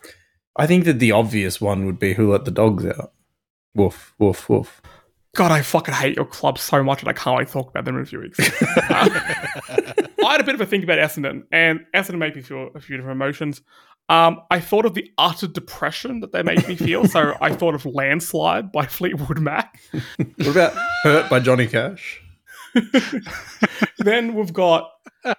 [0.59, 3.13] I think that the obvious one would be who let the dogs out.
[3.75, 4.83] Woof, woof, woof.
[5.37, 7.85] God, I fucking hate your club so much, and I can't wait to talk about
[7.85, 8.41] them in a few weeks.
[8.91, 12.81] I had a bit of a think about Essendon, and Essendon made me feel a
[12.81, 13.63] few different emotions.
[14.09, 17.75] Um, I thought of the utter depression that they made me feel, so I thought
[17.75, 19.81] of Landslide by Fleetwood Mac.
[20.17, 22.23] What about Hurt by Johnny Cash?
[23.99, 24.91] then we've got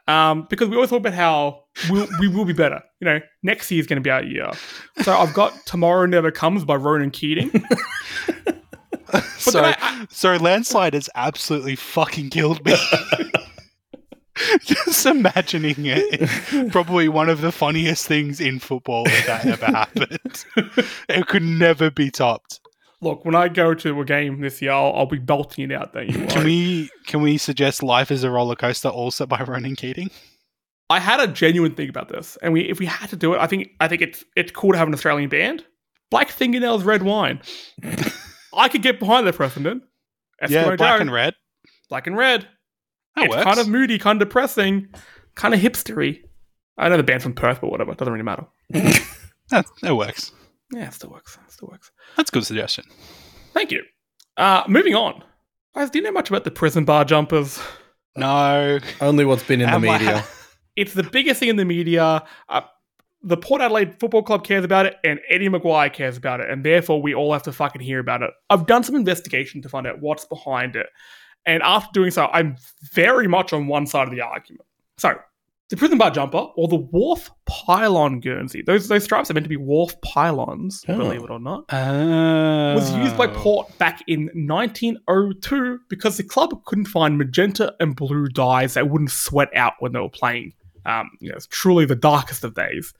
[0.08, 2.82] um, because we always talk about how we'll, we will be better.
[3.00, 4.52] You know, next year is going to be our year.
[5.02, 7.52] So I've got "Tomorrow Never Comes" by Ronan Keating.
[9.38, 12.76] so, I- I- so landslide has absolutely fucking killed me.
[14.64, 20.46] Just imagining it, probably one of the funniest things in football that ever happened.
[21.10, 22.62] it could never be topped.
[23.02, 25.94] Look, when I go to a game this year, I'll, I'll be belting it out.
[25.94, 26.28] Don't you.
[26.28, 30.10] Can we can we suggest "Life Is a Roller Coaster" also by Ronan Keating?
[30.90, 33.40] I had a genuine think about this, and we if we had to do it,
[33.40, 35.64] I think I think it's it's cool to have an Australian band.
[36.12, 37.42] Black fingernails, red wine.
[38.54, 39.84] I could get behind that precedent.
[40.50, 41.36] yeah, black Joe, and red.
[41.88, 42.48] black and red.
[43.16, 43.44] That it's works.
[43.44, 44.88] kind of moody, kind of depressing,
[45.36, 46.22] kind of hipstery.
[46.78, 47.92] I know the band's from Perth, but whatever.
[47.92, 48.46] It doesn't really matter.
[49.50, 50.32] that, that works.
[50.72, 51.38] Yeah, it still works.
[51.48, 51.92] It still works.
[52.18, 52.86] That's a good suggestion.
[53.54, 53.84] Thank you.
[54.38, 55.24] Uh, moving on.
[55.76, 57.60] Guys, do you know much about the prison bar jumpers?
[58.16, 60.24] No, Only what's been in the Am I- media.
[60.76, 62.24] It's the biggest thing in the media.
[62.48, 62.62] Uh,
[63.22, 66.64] the Port Adelaide Football Club cares about it, and Eddie McGuire cares about it, and
[66.64, 68.32] therefore we all have to fucking hear about it.
[68.50, 70.88] I've done some investigation to find out what's behind it,
[71.46, 72.56] and after doing so, I'm
[72.94, 74.66] very much on one side of the argument.
[74.98, 75.16] So,
[75.70, 79.50] the prison bar jumper or the wharf pylon Guernsey, those those stripes are meant to
[79.50, 80.98] be wharf pylons, Oh.
[80.98, 81.72] believe it or not.
[81.72, 87.96] uh, was used by Port back in 1902 because the club couldn't find magenta and
[87.96, 90.54] blue dyes that wouldn't sweat out when they were playing.
[90.86, 92.94] Um, you know, it's truly the darkest of days.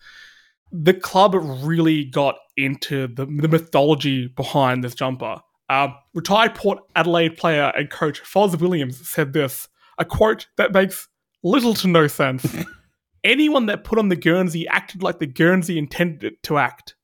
[0.72, 5.38] The club really got into the, the mythology behind this jumper.
[5.70, 11.08] Um, retired Port Adelaide player and coach Foz Williams said this a quote that makes
[11.44, 12.46] little to no sense.
[13.24, 16.96] Anyone that put on the Guernsey acted like the Guernsey intended it to act.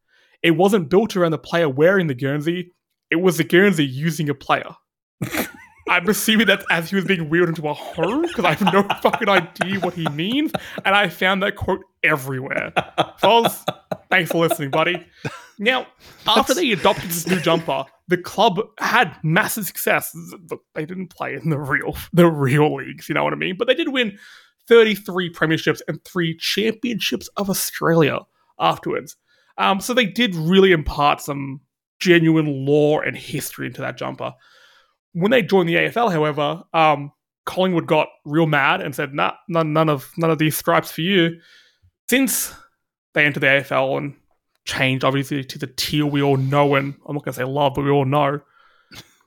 [0.41, 2.71] It wasn't built around the player wearing the Guernsey,
[3.12, 4.76] it was the Guernsey using a player.
[5.88, 8.84] I'm assuming that's as he was being wheeled into a home because I have no
[9.02, 10.52] fucking idea what he means.
[10.84, 12.71] And I found that quote everywhere.
[13.21, 13.63] Foz,
[14.10, 15.06] thanks for listening, buddy.
[15.60, 15.88] Now,
[16.28, 20.15] after they adopted this new jumper, the club had massive success.
[20.50, 23.56] Look, they didn't play in the real the real leagues, you know what I mean?
[23.58, 24.17] But they did win
[24.67, 28.19] 33 premierships and three championships of Australia
[28.60, 29.15] afterwards.
[29.58, 31.62] Um, so they did really impart some
[32.00, 34.34] genuine lore and history into that jumper.
[35.15, 37.12] When they joined the AFL, however, um,
[37.45, 41.01] Collingwood got real mad and said, "Nah, none, none of none of these stripes for
[41.01, 41.39] you."
[42.10, 42.54] Since
[43.13, 44.15] they entered the AFL and
[44.65, 47.73] changed, obviously, to the teal we all know and I'm not going to say love,
[47.75, 48.41] but we all know.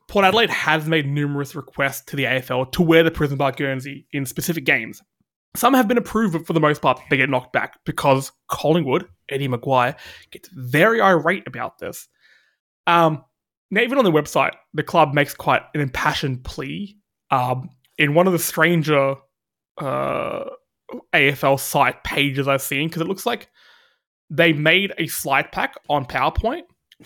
[0.08, 4.06] Port Adelaide has made numerous requests to the AFL to wear the prison bar Guernsey
[4.12, 5.02] in specific games.
[5.54, 9.08] Some have been approved, but for the most part, they get knocked back because Collingwood,
[9.28, 9.96] Eddie McGuire,
[10.30, 12.08] gets very irate about this.
[12.86, 13.24] Um,
[13.70, 16.96] now, even on the website, the club makes quite an impassioned plea.
[17.30, 19.16] Um, in one of the stranger
[19.76, 20.44] uh,
[21.12, 23.50] AFL site pages I've seen, because it looks like
[24.30, 26.62] they made a slide pack on PowerPoint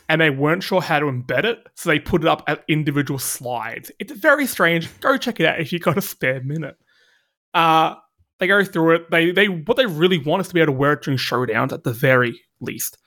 [0.09, 3.19] and they weren't sure how to embed it, so they put it up as individual
[3.19, 3.91] slides.
[3.99, 4.89] It's very strange.
[5.01, 6.77] Go check it out if you've got a spare minute.
[7.53, 7.97] Uh,
[8.39, 9.11] they go through it.
[9.11, 11.73] They they what they really want is to be able to wear it during showdowns
[11.73, 12.99] at the very least.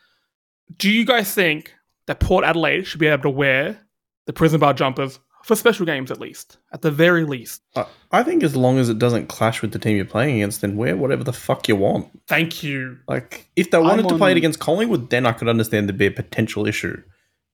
[0.77, 1.73] Do you guys think
[2.07, 3.79] that Port Adelaide should be able to wear
[4.25, 7.61] the prison bar jumpers for special games at least, at the very least.
[7.75, 10.61] I, I think as long as it doesn't clash with the team you're playing against,
[10.61, 12.09] then wear whatever the fuck you want.
[12.27, 12.97] Thank you.
[13.07, 15.99] Like, if they wanted I'm to play it against Collingwood, then I could understand there'd
[15.99, 16.99] be a potential issue.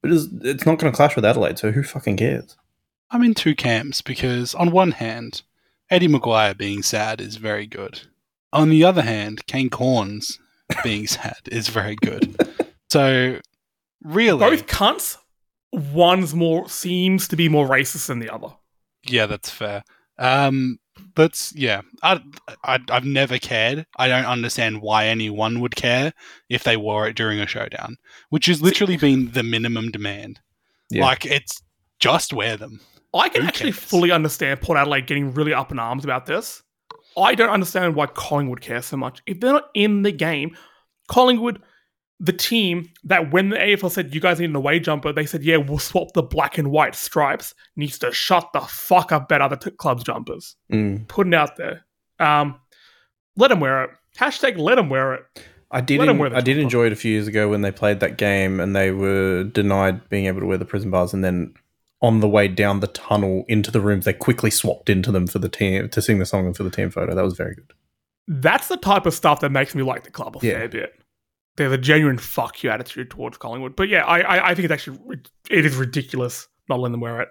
[0.02, 2.56] But it's, it's not going to clash with Adelaide, so who fucking cares?
[3.12, 5.42] I'm in two camps because, on one hand,
[5.90, 8.04] Eddie McGuire being sad is very good.
[8.54, 10.40] On the other hand, Kane Cornes
[10.82, 12.38] being sad is very good.
[12.90, 13.40] So,
[14.04, 15.18] really, Both cunts.
[15.74, 18.50] One's more seems to be more racist than the other.
[19.06, 19.84] yeah, that's fair.
[20.20, 20.80] Um,
[21.16, 21.82] that's yeah.
[22.04, 22.22] I,
[22.64, 23.86] I I've never cared.
[23.98, 26.14] I don't understand why anyone would care
[26.50, 27.98] if they wore it during a showdown,
[28.30, 30.42] which has literally been the minimum demand.
[30.90, 31.06] Yeah.
[31.06, 31.62] Like it's
[32.00, 32.82] just wear them.
[33.14, 33.84] I can Who actually cares?
[33.84, 36.62] fully understand Port Adelaide getting really up in arms about this.
[37.18, 39.22] I don't understand why Collingwood cares so much.
[39.26, 40.56] If they're not in the game,
[41.08, 41.62] Collingwood,
[42.24, 45.42] the team that when the AFL said you guys need an away jumper, they said,
[45.44, 49.42] yeah, we'll swap the black and white stripes, needs to shut the fuck up about
[49.42, 50.56] other t- clubs' jumpers.
[50.72, 51.08] Mm.
[51.08, 51.84] Put it out there.
[52.20, 52.60] Um,
[53.36, 53.90] let them wear it.
[54.20, 55.24] Hashtag let them wear it.
[55.72, 56.00] I did.
[56.02, 58.76] En- I did enjoy it a few years ago when they played that game and
[58.76, 61.54] they were denied being able to wear the prison bars, and then
[62.04, 65.40] on the way down the tunnel into the rooms, they quickly swapped into them for
[65.40, 67.16] the team to sing the song and for the team photo.
[67.16, 67.72] That was very good.
[68.28, 70.54] That's the type of stuff that makes me like the club a Yeah.
[70.60, 71.01] fair bit.
[71.62, 73.76] There's a genuine fuck you attitude towards Collingwood.
[73.76, 75.00] But yeah, I, I, I think it's actually
[75.50, 77.30] it is ridiculous not letting them wear it.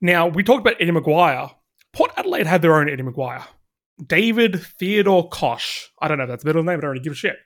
[0.00, 1.50] Now we talked about Eddie McGuire.
[1.92, 3.44] Port Adelaide had their own Eddie McGuire.
[4.06, 5.90] David Theodore Koch.
[6.00, 7.36] I don't know if that's a middle name, I don't really give a shit.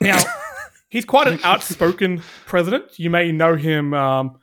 [0.00, 0.20] Now,
[0.88, 2.98] he's quite an outspoken president.
[2.98, 4.38] You may know him um,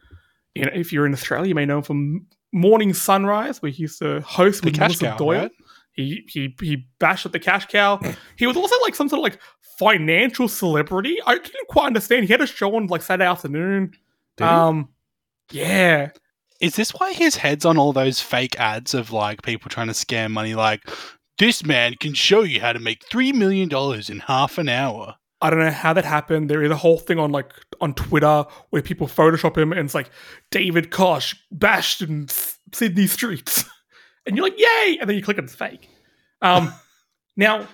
[0.55, 3.83] you know, if you're in Australia, you may know him from Morning Sunrise, where he
[3.83, 5.39] used to host The with cash Melissa cow, Doyle.
[5.41, 5.51] right?
[5.91, 7.99] He he he bashed at the cash cow.
[8.37, 9.39] he was also like some sort of like
[9.79, 11.17] financial celebrity.
[11.25, 12.25] I didn't quite understand.
[12.25, 13.93] He had a show on like Saturday afternoon.
[14.41, 14.89] Um,
[15.51, 16.11] yeah,
[16.61, 19.93] Is this why his head's on all those fake ads of like people trying to
[19.93, 20.53] scam money?
[20.53, 20.81] Like,
[21.37, 25.15] this man can show you how to make three million dollars in half an hour.
[25.41, 26.49] I don't know how that happened.
[26.49, 29.95] There is a whole thing on like on Twitter where people Photoshop him and it's
[29.95, 30.09] like
[30.51, 33.63] David Koch bashed in S- Sydney streets,
[34.25, 34.97] and you're like, yay!
[34.99, 35.89] And then you click and it's fake.
[36.41, 36.73] Um,
[37.37, 37.67] now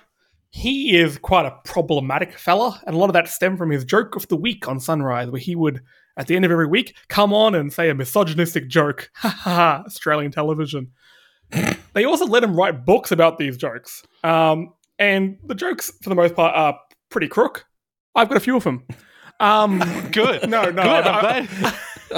[0.56, 4.16] he is quite a problematic fella, and a lot of that stemmed from his joke
[4.16, 5.82] of the week on Sunrise, where he would
[6.16, 9.12] at the end of every week come on and say a misogynistic joke.
[9.16, 9.84] Ha ha ha!
[9.86, 10.92] Australian television.
[11.94, 14.02] they also let him write books about these jokes.
[14.24, 17.66] Um, and the jokes, for the most part, are pretty crook.
[18.16, 18.86] I've got a few of them.
[19.42, 19.80] Um,
[20.14, 20.50] Good.
[20.50, 21.06] no, no, Good.
[21.06, 21.76] I, I'm I-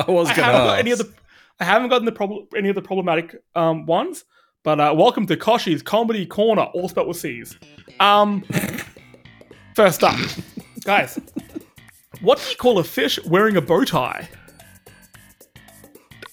[0.07, 1.11] I was going haven't got any of the.
[1.59, 4.25] I haven't gotten the problem, any of the problematic um, ones.
[4.67, 7.57] But uh, welcome to Kochie's Comedy Corner, all spelled with C's.
[8.01, 8.43] Um,
[9.75, 10.19] first up,
[10.83, 11.17] guys,
[12.19, 14.27] what do you call a fish wearing a bow tie?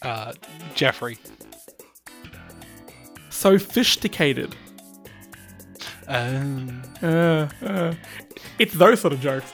[0.03, 0.33] Uh,
[0.75, 1.17] Jeffrey.
[3.31, 4.57] Sophisticated.
[6.09, 7.95] Um, Uh, uh,
[8.59, 9.53] it's those sort of jokes.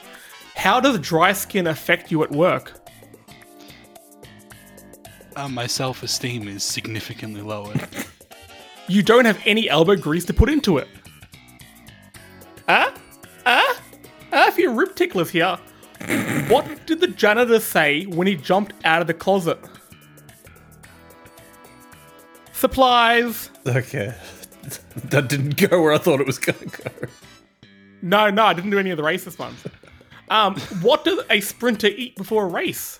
[0.55, 2.81] How does dry skin affect you at work?
[5.35, 7.87] uh, my self-esteem is significantly lowered.
[8.87, 10.87] you don't have any elbow grease to put into it.
[12.67, 12.93] Ah?
[13.45, 13.81] Ah?
[14.33, 15.57] Ah, if you're rib ticklers here.
[16.47, 19.59] what did the janitor say when he jumped out of the closet?
[22.53, 23.49] Supplies.
[23.67, 24.13] Okay.
[25.05, 27.07] that didn't go where I thought it was going to go.
[28.01, 29.63] No, no, I didn't do any of the racist ones.
[30.29, 32.99] Um, what does a sprinter eat before a race?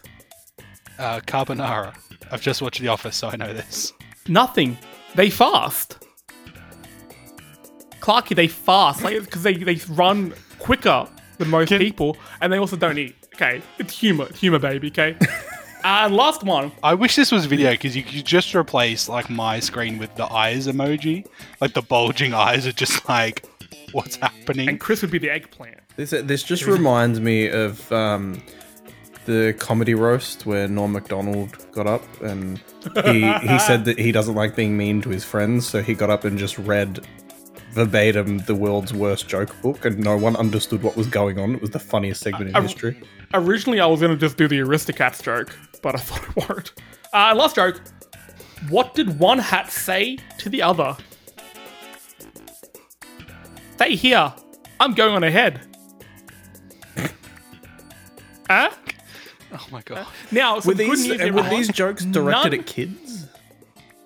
[0.99, 1.95] Uh, carbonara.
[2.31, 3.93] I've just watched The Office, so I know this.
[4.27, 4.77] Nothing.
[5.15, 5.97] They fast.
[7.99, 12.57] Clarky, they fast like because they, they run quicker than most Can- people, and they
[12.57, 13.15] also don't eat.
[13.35, 14.87] Okay, it's humor, it's humor, baby.
[14.87, 15.15] Okay.
[15.83, 16.71] and last one.
[16.83, 20.25] I wish this was video because you could just replace like my screen with the
[20.25, 21.25] eyes emoji.
[21.59, 23.45] Like the bulging eyes are just like,
[23.91, 24.69] what's happening?
[24.69, 25.79] And Chris would be the eggplant.
[25.95, 28.41] This this just reminds me of um,
[29.25, 32.59] the comedy roast where Norm Macdonald got up and
[33.05, 36.09] he he said that he doesn't like being mean to his friends, so he got
[36.09, 37.05] up and just read
[37.73, 41.55] verbatim the world's worst joke book, and no one understood what was going on.
[41.55, 42.99] It was the funniest segment in I- history.
[43.33, 46.81] Originally, I was gonna just do the Aristocats joke, but I thought it worked.
[47.13, 47.79] Uh, last joke.
[48.69, 50.95] What did one hat say to the other?
[53.75, 54.31] Stay here.
[54.79, 55.61] I'm going on ahead.
[58.49, 58.69] Huh?
[59.53, 60.05] Oh my god.
[60.31, 61.49] Now, some Were good these news, and were everyone.
[61.49, 63.25] these jokes directed None- at kids?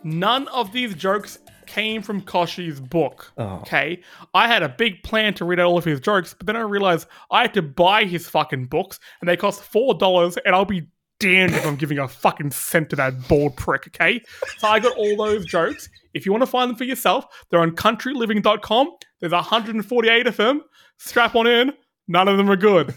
[0.03, 3.31] None of these jokes came from Kochie's book.
[3.37, 3.55] Oh.
[3.61, 4.01] Okay,
[4.35, 6.61] I had a big plan to read out all of his jokes, but then I
[6.61, 10.65] realized I had to buy his fucking books, and they cost four dollars, and I'll
[10.65, 10.87] be
[11.19, 13.87] damned if I'm giving a fucking cent to that bald prick.
[13.87, 14.21] Okay,
[14.59, 15.89] so I got all those jokes.
[16.13, 18.89] If you want to find them for yourself, they're on CountryLiving.com.
[19.21, 20.61] There's 148 of them.
[20.97, 21.73] Strap on in.
[22.07, 22.93] None of them are good.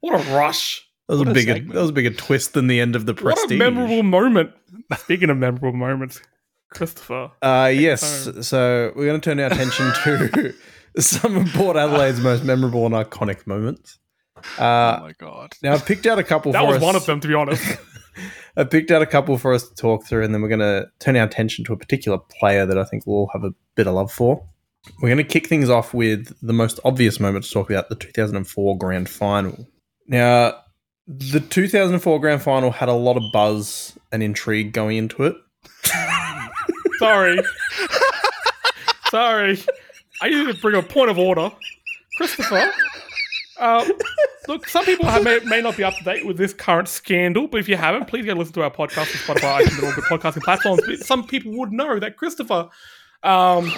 [0.00, 0.86] What a rush!
[1.08, 1.74] That was What a a bigger segment.
[1.74, 3.34] that was a bigger twist than the end of the prestige.
[3.40, 3.60] What prestige.
[3.60, 4.50] a memorable moment.
[4.98, 6.20] Speaking of memorable moments,
[6.72, 7.32] Christopher.
[7.42, 8.28] Uh, yes.
[8.46, 10.54] So we're going to turn our attention to
[11.00, 13.98] some of Port Adelaide's most memorable and iconic moments.
[14.58, 15.52] oh Uh, my god.
[15.62, 16.52] now I've picked out a couple.
[16.52, 16.82] That was us.
[16.82, 17.64] one of them, to be honest.
[18.56, 20.86] I picked out a couple for us to talk through, and then we're going to
[20.98, 23.86] turn our attention to a particular player that I think we'll all have a bit
[23.86, 24.44] of love for.
[25.00, 27.94] We're going to kick things off with the most obvious moment to talk about the
[27.96, 29.66] 2004 Grand Final.
[30.10, 30.56] Now,
[31.06, 35.36] the 2004 Grand Final had a lot of buzz and intrigue going into it.
[36.98, 37.40] Sorry.
[39.08, 39.62] Sorry.
[40.20, 41.52] I need to bring a point of order.
[42.16, 42.72] Christopher.
[43.58, 43.88] Uh,
[44.48, 47.46] look, some people have, may, may not be up to date with this current scandal,
[47.46, 50.02] but if you haven't, please go listen to our podcast on Spotify and all the
[50.10, 50.82] podcasting platforms.
[50.86, 52.68] But some people would know that Christopher,
[53.22, 53.72] um,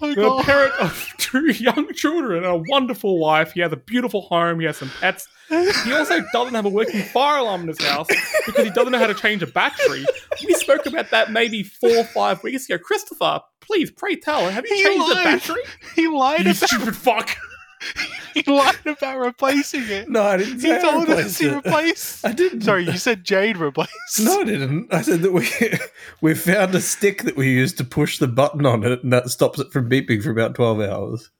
[0.00, 0.44] Oh the god.
[0.44, 3.52] parent of two young children and a wonderful wife.
[3.52, 4.60] He has a beautiful home.
[4.60, 5.28] He has some pets.
[5.48, 8.08] He also doesn't have a working fire alarm in his house
[8.46, 10.04] because he doesn't know how to change a battery.
[10.44, 12.78] We spoke about that maybe four or five weeks ago.
[12.82, 15.62] Christopher, please, pray tell, have you He changed the battery?
[15.94, 17.36] He lied You about stupid fuck.
[18.34, 20.08] he lied about replacing it.
[20.08, 22.24] No, I didn't he told us he replaced.
[22.24, 22.62] I didn't.
[22.62, 24.20] Sorry, you said Jade replaced.
[24.20, 24.92] No, I didn't.
[24.92, 25.48] I said that we
[26.20, 29.28] we found a stick that we used to push the button on it, and that
[29.30, 31.30] stops it from beeping for about twelve hours.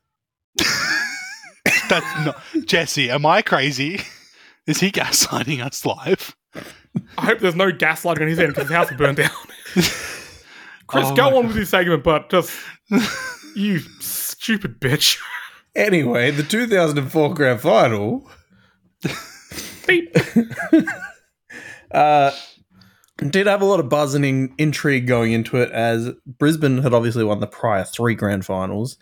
[1.88, 3.10] That's not Jesse.
[3.10, 4.00] Am I crazy?
[4.66, 6.36] Is he gaslighting us live?
[7.18, 9.30] I hope there's no gaslighting on his end because his house will burn down.
[10.86, 12.50] Chris, Oh go my on with your segment, but just
[13.54, 15.18] you stupid bitch.
[15.76, 18.26] Anyway, the 2004 Grand Final
[19.86, 20.16] Beep.
[21.90, 22.32] uh,
[23.18, 26.94] did have a lot of buzz and in- intrigue going into it, as Brisbane had
[26.94, 28.96] obviously won the prior three Grand Finals,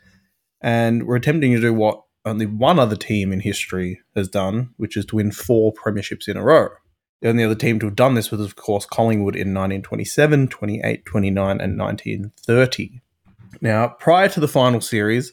[0.60, 4.96] and were attempting to do what only one other team in history has done, which
[4.96, 6.68] is to win four premierships in a row.
[7.22, 11.04] The only other team to have done this was, of course, Collingwood in 1927, 28,
[11.06, 13.00] 29, and 1930.
[13.60, 15.32] Now, prior to the final series,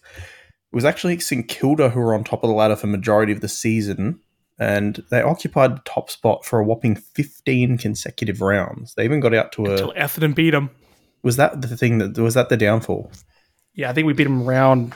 [0.71, 3.41] it was actually St Kilda who were on top of the ladder for majority of
[3.41, 4.21] the season,
[4.57, 8.93] and they occupied the top spot for a whopping 15 consecutive rounds.
[8.93, 9.95] They even got out to Until a.
[9.95, 10.69] Essendon beat him.
[11.23, 13.11] Was that the thing that was that the downfall?
[13.73, 14.93] Yeah, I think we beat them round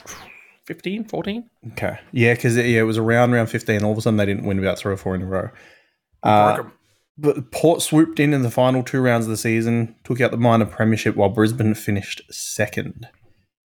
[0.65, 1.49] 15, 14.
[1.73, 3.83] Okay, yeah, because yeah, it was around round 15.
[3.83, 5.49] All of a sudden, they didn't win about three or four in a row.
[6.23, 6.63] Uh,
[7.17, 10.37] but Port swooped in in the final two rounds of the season, took out the
[10.37, 13.07] minor premiership, while Brisbane finished second.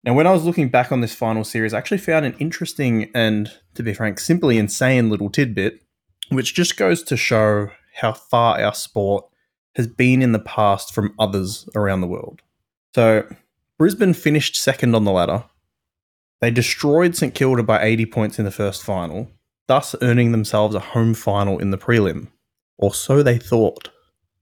[0.04, 3.12] Now, when I was looking back on this final series, I actually found an interesting
[3.14, 5.82] and, to be frank, simply insane little tidbit,
[6.30, 9.26] which just goes to show how far our sport
[9.76, 12.42] has been in the past from others around the world.
[12.96, 13.28] So,
[13.78, 15.44] Brisbane finished second on the ladder.
[16.42, 19.30] They destroyed St Kilda by 80 points in the first final,
[19.68, 22.28] thus earning themselves a home final in the prelim.
[22.78, 23.90] Or so they thought.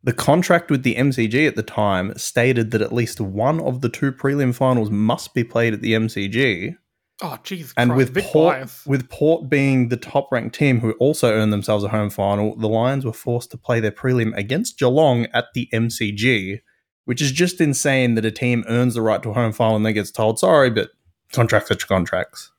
[0.08, 3.90] The contract with the MCG at the time stated that at least one of the
[3.90, 6.78] two prelim finals must be played at the MCG.
[7.22, 8.14] Oh, Jesus And Christ.
[8.14, 8.86] with Port, Bias.
[8.86, 12.70] with Port being the top ranked team who also earned themselves a home final, the
[12.70, 16.62] Lions were forced to play their prelim against Geelong at the MCG,
[17.04, 19.86] which is just insane that a team earns the right to a home final and
[19.86, 20.92] then gets told, sorry, but
[21.34, 22.50] contracts are contracts.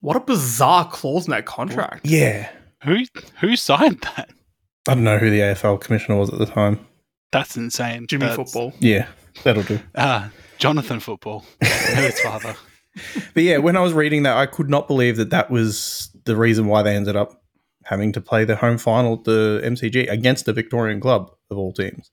[0.00, 2.04] What a bizarre clause in that contract.
[2.04, 2.50] Yeah.
[2.82, 3.04] Who
[3.40, 4.30] who signed that?
[4.88, 6.80] I don't know who the AFL commissioner was at the time.
[7.36, 8.06] That's insane.
[8.06, 8.72] Jimmy That's- football.
[8.80, 9.08] Yeah,
[9.44, 9.78] that'll do.
[9.94, 11.44] Ah, Jonathan Football.
[11.60, 12.56] His father.
[13.34, 16.34] But yeah, when I was reading that, I could not believe that that was the
[16.34, 17.42] reason why they ended up
[17.84, 21.72] having to play the home final at the MCG against the Victorian club of all
[21.74, 22.10] teams.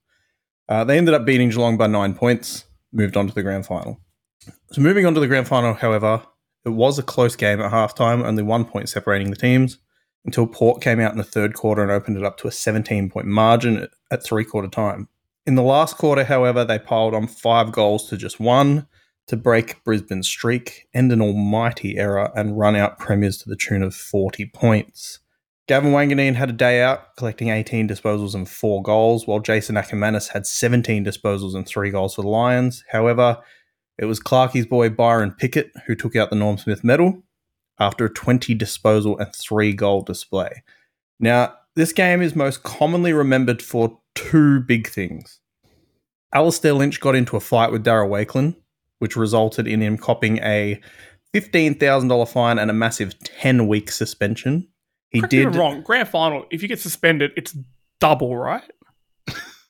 [0.67, 4.01] Uh, they ended up beating Geelong by nine points, moved on to the grand final.
[4.74, 6.21] So moving on to the grand final, however,
[6.65, 9.78] it was a close game at halftime, only one point separating the teams,
[10.26, 13.09] until Port came out in the third quarter and opened it up to a 17
[13.09, 15.07] point margin at, at three quarter time.
[15.46, 18.88] In the last quarter, however, they piled on five goals to just one
[19.28, 23.84] to break Brisbane's streak, end an almighty error, and run out premiers to the tune
[23.84, 25.20] of 40 points.
[25.68, 30.30] Gavin Wanganeen had a day out, collecting 18 disposals and four goals, while Jason Ackermanis
[30.30, 32.84] had 17 disposals and three goals for the Lions.
[32.89, 33.38] However,
[33.98, 37.24] it was Clarkie's boy Byron Pickett who took out the Norm Smith medal
[37.80, 40.64] after a 20 disposal and three goal display.
[41.20, 45.39] Now, this game is most commonly remembered for two big things.
[46.34, 48.55] Alistair Lynch got into a fight with Darryl Wakelin,
[48.99, 50.80] which resulted in him copping a
[51.34, 54.68] $15,000 fine and a massive 10 week suspension.
[55.11, 55.55] He Correct did.
[55.55, 55.82] Wrong.
[55.82, 57.55] Grand final, if you get suspended, it's
[57.99, 58.64] double, right?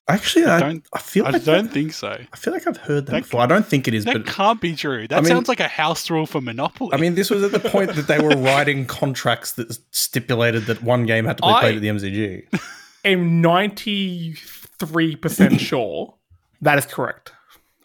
[0.09, 2.09] Actually, I I, don't- I feel I like don't that- think so.
[2.09, 3.39] I feel like I've heard that, That before.
[3.39, 5.07] I don't think it is, That but can't be true.
[5.07, 6.89] That I mean- sounds like a house rule for Monopoly.
[6.93, 10.83] I mean, this was at the point that they were writing contracts that stipulated that
[10.83, 12.47] one game had to be I- played at the MCG.
[13.05, 16.15] I'm 93% sure
[16.61, 17.31] that is correct.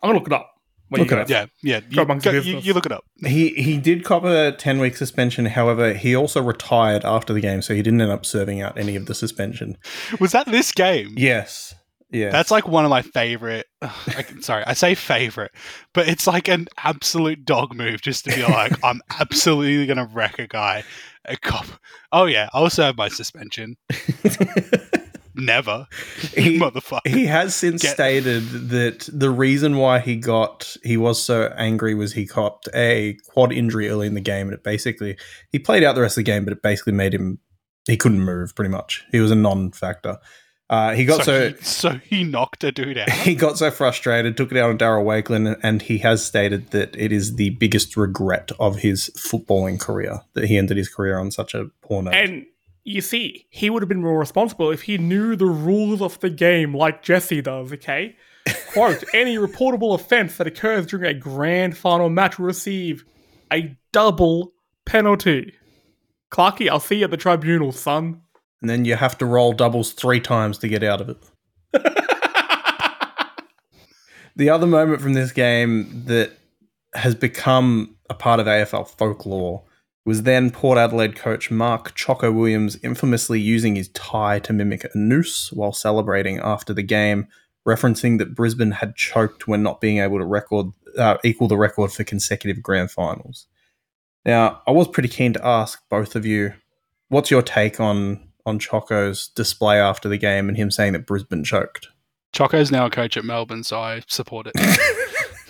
[0.02, 0.54] I'm going to look it up.
[0.90, 1.28] What Look you it up.
[1.28, 1.80] yeah, yeah.
[1.90, 3.04] You, go- you, you look it up.
[3.16, 5.44] He he did cop a ten week suspension.
[5.44, 8.96] However, he also retired after the game, so he didn't end up serving out any
[8.96, 9.76] of the suspension.
[10.18, 11.12] Was that this game?
[11.14, 11.74] Yes,
[12.10, 13.66] yeah, That's like one of my favorite.
[13.82, 15.52] I, sorry, I say favorite,
[15.92, 20.08] but it's like an absolute dog move just to be like, I'm absolutely going to
[20.14, 20.84] wreck a guy.
[21.26, 21.66] A cop.
[22.10, 23.76] Oh, yeah, I'll serve my suspension.
[25.39, 25.86] Never.
[26.34, 27.07] He- Motherfucker.
[27.07, 31.95] He has since Get- stated that the reason why he got he was so angry
[31.95, 35.16] was he copped a quad injury early in the game, and it basically
[35.51, 37.39] he played out the rest of the game, but it basically made him
[37.86, 39.05] he couldn't move pretty much.
[39.11, 40.18] He was a non-factor.
[40.70, 41.24] Uh, he got so.
[41.24, 43.11] so, he, so he knocked a dude out.
[43.11, 46.95] he got so frustrated, took it out on Darryl Wakelin, and he has stated that
[46.95, 51.30] it is the biggest regret of his footballing career that he ended his career on
[51.30, 52.12] such a poor note.
[52.12, 52.45] And
[52.89, 56.30] you see, he would have been more responsible if he knew the rules of the
[56.30, 58.16] game like Jesse does, okay?
[58.72, 63.05] Quote, any reportable offense that occurs during a grand final match will receive
[63.53, 64.53] a double
[64.86, 65.55] penalty.
[66.32, 68.22] Clarky, I'll see you at the tribunal, son.
[68.61, 71.18] and then you have to roll doubles three times to get out of it.
[74.39, 76.30] The other moment from this game that
[76.95, 79.64] has become a part of AFL folklore
[80.09, 84.88] was then Port Adelaide coach Mark Choco Williams infamously using his tie to mimic a
[84.94, 87.28] noose while celebrating after the game,
[87.68, 91.92] referencing that Brisbane had choked when not being able to record uh, equal the record
[91.92, 93.48] for consecutive grand finals.
[94.24, 96.54] Now, I was pretty keen to ask both of you,
[97.11, 101.44] what's your take on on Choco's display after the game and him saying that Brisbane
[101.44, 101.88] choked?
[102.32, 104.54] Choco's now a coach at Melbourne, so I support it.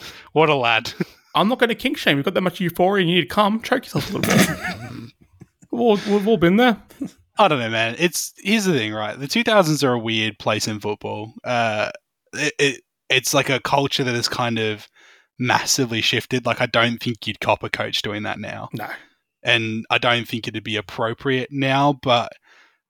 [0.33, 0.93] what a lad.
[1.41, 2.17] I'm not going to kink shame.
[2.17, 3.61] You've got that much euphoria, you need to come.
[3.63, 5.13] Choke yourself a little bit.
[5.71, 6.77] we've, all, we've all been there.
[7.39, 7.95] I don't know, man.
[7.99, 9.19] It's here's the thing, right?
[9.19, 11.35] The 2000s are a weird place in football.
[11.45, 11.91] Uh,
[12.33, 14.89] it, it it's like a culture that has kind of
[15.39, 16.45] massively shifted.
[16.47, 18.89] Like I don't think you'd cop a coach doing that now, No.
[19.43, 21.93] and I don't think it'd be appropriate now.
[22.03, 22.33] But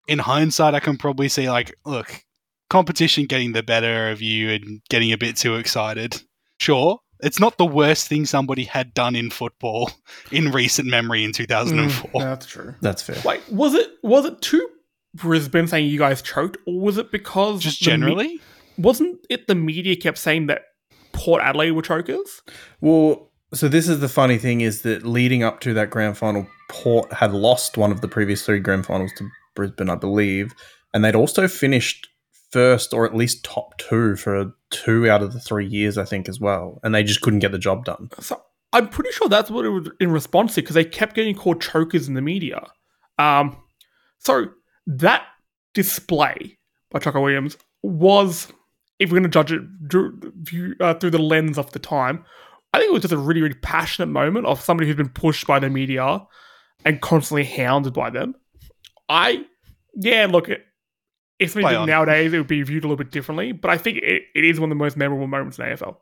[0.08, 2.24] in hindsight, I can probably see like, look,
[2.70, 6.22] competition getting the better of you and getting a bit too excited.
[6.58, 7.00] Sure.
[7.20, 9.90] It's not the worst thing somebody had done in football
[10.30, 12.10] in recent memory in 2004.
[12.10, 12.74] Mm, that's true.
[12.80, 13.16] That's fair.
[13.24, 14.68] Wait, was it was it to
[15.14, 18.40] Brisbane saying you guys choked, or was it because Just the me- generally?
[18.76, 20.62] wasn't it the media kept saying that
[21.12, 22.42] Port Adelaide were chokers?
[22.80, 26.46] Well, so this is the funny thing is that leading up to that grand final,
[26.68, 30.52] Port had lost one of the previous three grand finals to Brisbane, I believe,
[30.94, 32.07] and they'd also finished
[32.50, 36.28] first or at least top two for two out of the three years, I think,
[36.28, 38.10] as well, and they just couldn't get the job done.
[38.20, 38.40] So
[38.72, 41.60] I'm pretty sure that's what it was in response to because they kept getting called
[41.60, 42.66] chokers in the media.
[43.18, 43.56] Um,
[44.18, 44.46] so
[44.86, 45.24] that
[45.74, 46.58] display
[46.90, 48.48] by Choco Williams was
[48.98, 52.24] if we're going to judge it uh, through the lens of the time,
[52.72, 55.46] I think it was just a really, really passionate moment of somebody who's been pushed
[55.46, 56.20] by the media
[56.84, 58.34] and constantly hounded by them.
[59.08, 59.44] I,
[59.94, 60.62] yeah, look, it,
[61.38, 63.52] if something Play did nowadays, it would be viewed a little bit differently.
[63.52, 65.96] But I think it, it is one of the most memorable moments in AFL.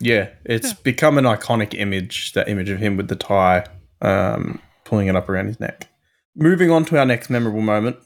[0.00, 2.32] Yeah, it's become an iconic image.
[2.32, 3.64] That image of him with the tie,
[4.00, 5.88] um, pulling it up around his neck.
[6.34, 7.96] Moving on to our next memorable moment,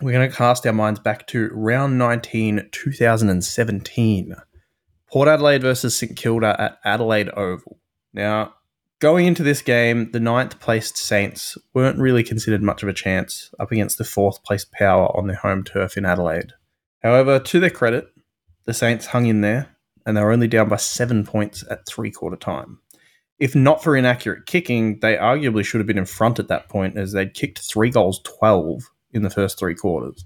[0.00, 4.34] we're going to cast our minds back to round 19, 2017.
[5.10, 7.78] Port Adelaide versus St Kilda at Adelaide Oval.
[8.12, 8.54] Now,
[9.00, 13.52] going into this game, the ninth placed Saints weren't really considered much of a chance
[13.58, 16.52] up against the fourth placed Power on their home turf in Adelaide.
[17.02, 18.08] However, to their credit,
[18.64, 22.10] the Saints hung in there and they were only down by seven points at three
[22.10, 22.78] quarter time.
[23.38, 26.96] If not for inaccurate kicking, they arguably should have been in front at that point
[26.96, 28.82] as they'd kicked three goals 12
[29.12, 30.24] in the first three quarters.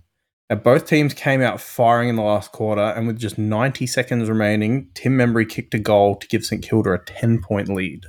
[0.49, 4.29] Now, both teams came out firing in the last quarter, and with just 90 seconds
[4.29, 8.05] remaining, Tim Membrey kicked a goal to give St Kilda a 10 point lead.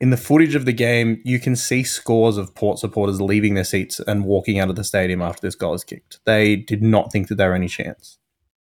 [0.00, 3.64] In the footage of the game, you can see scores of Port supporters leaving their
[3.64, 6.20] seats and walking out of the stadium after this goal is kicked.
[6.24, 8.18] They did not think that there were any chance.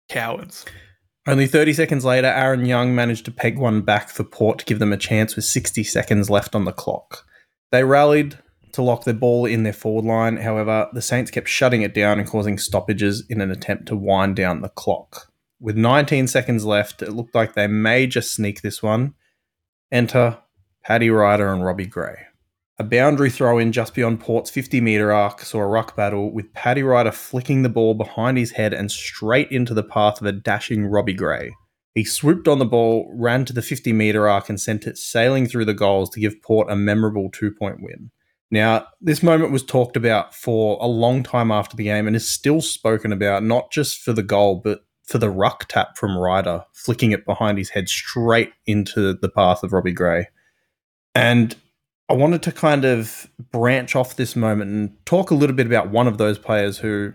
[0.09, 0.65] Cowards.
[1.27, 4.79] Only 30 seconds later, Aaron Young managed to peg one back for Port to give
[4.79, 7.23] them a chance with 60 seconds left on the clock.
[7.71, 8.39] They rallied
[8.71, 10.37] to lock the ball in their forward line.
[10.37, 14.35] However, the Saints kept shutting it down and causing stoppages in an attempt to wind
[14.35, 15.31] down the clock.
[15.59, 19.13] With 19 seconds left, it looked like they may just sneak this one.
[19.91, 20.39] Enter
[20.87, 22.15] Paddy Ryder and Robbie Gray.
[22.79, 26.53] A boundary throw in just beyond Port's 50 metre arc saw a ruck battle with
[26.53, 30.31] Paddy Ryder flicking the ball behind his head and straight into the path of a
[30.31, 31.51] dashing Robbie Gray.
[31.93, 35.45] He swooped on the ball, ran to the 50 metre arc, and sent it sailing
[35.45, 38.11] through the goals to give Port a memorable two point win.
[38.49, 42.31] Now, this moment was talked about for a long time after the game and is
[42.31, 46.63] still spoken about, not just for the goal, but for the ruck tap from Ryder,
[46.71, 50.27] flicking it behind his head straight into the path of Robbie Gray.
[51.17, 51.55] And
[52.09, 55.89] I wanted to kind of branch off this moment and talk a little bit about
[55.89, 57.13] one of those players who,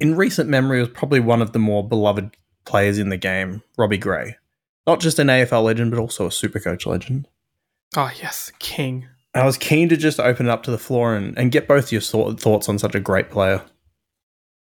[0.00, 2.34] in recent memory, was probably one of the more beloved
[2.64, 4.38] players in the game, Robbie Gray.
[4.86, 7.28] Not just an AFL legend, but also a Supercoach legend.
[7.94, 8.52] Oh, yes.
[8.58, 9.06] King.
[9.34, 11.92] I was keen to just open it up to the floor and, and get both
[11.92, 13.60] your thought, thoughts on such a great player.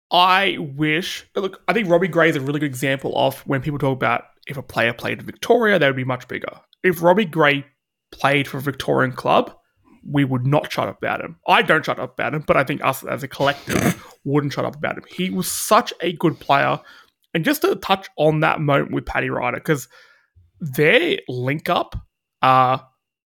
[0.10, 1.28] I wish.
[1.36, 4.24] Look, I think Robbie Gray is a really good example of when people talk about
[4.48, 6.62] if a player played in Victoria, they would be much bigger.
[6.82, 7.66] If Robbie Gray
[8.14, 9.56] played for a Victorian club,
[10.06, 11.38] we would not shut up about him.
[11.48, 14.66] I don't shut up about him, but I think us as a collective wouldn't shut
[14.66, 15.04] up about him.
[15.10, 16.80] He was such a good player.
[17.34, 19.88] And just to touch on that moment with Paddy Ryder, because
[20.60, 21.96] their link up
[22.42, 22.78] uh,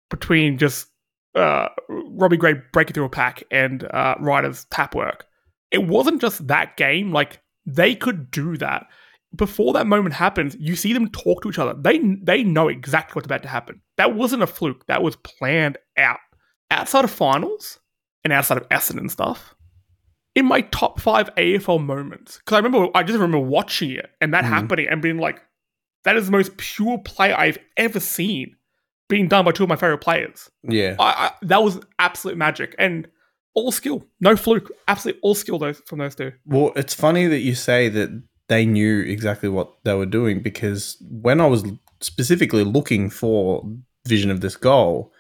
[0.10, 0.88] between just
[1.36, 5.26] uh, Robbie Gray breaking through a pack and uh, Ryder's tap work,
[5.72, 7.12] it wasn't just that game.
[7.12, 8.88] Like they could do that.
[9.36, 11.74] Before that moment happens, you see them talk to each other.
[11.80, 13.82] They they know exactly what's about to happen.
[13.98, 14.86] That wasn't a fluke.
[14.88, 16.20] That was planned out.
[16.72, 17.80] Outside of finals
[18.24, 19.54] and outside of Essendon stuff,
[20.36, 24.34] in my top five AFL moments, because I remember I just remember watching it and
[24.34, 24.50] that Mhm.
[24.50, 25.42] happening and being like,
[26.06, 28.56] that is the most pure play I've ever seen
[29.10, 30.50] being done by two of my favorite players.
[30.64, 30.96] Yeah.
[31.00, 33.08] I, I, that was absolute magic and
[33.56, 36.32] all skill, no fluke, absolutely all skill those from those two.
[36.46, 38.10] Well, it's funny that you say that
[38.48, 41.64] they knew exactly what they were doing because when I was
[42.02, 43.68] specifically looking for
[44.06, 45.12] vision of this goal,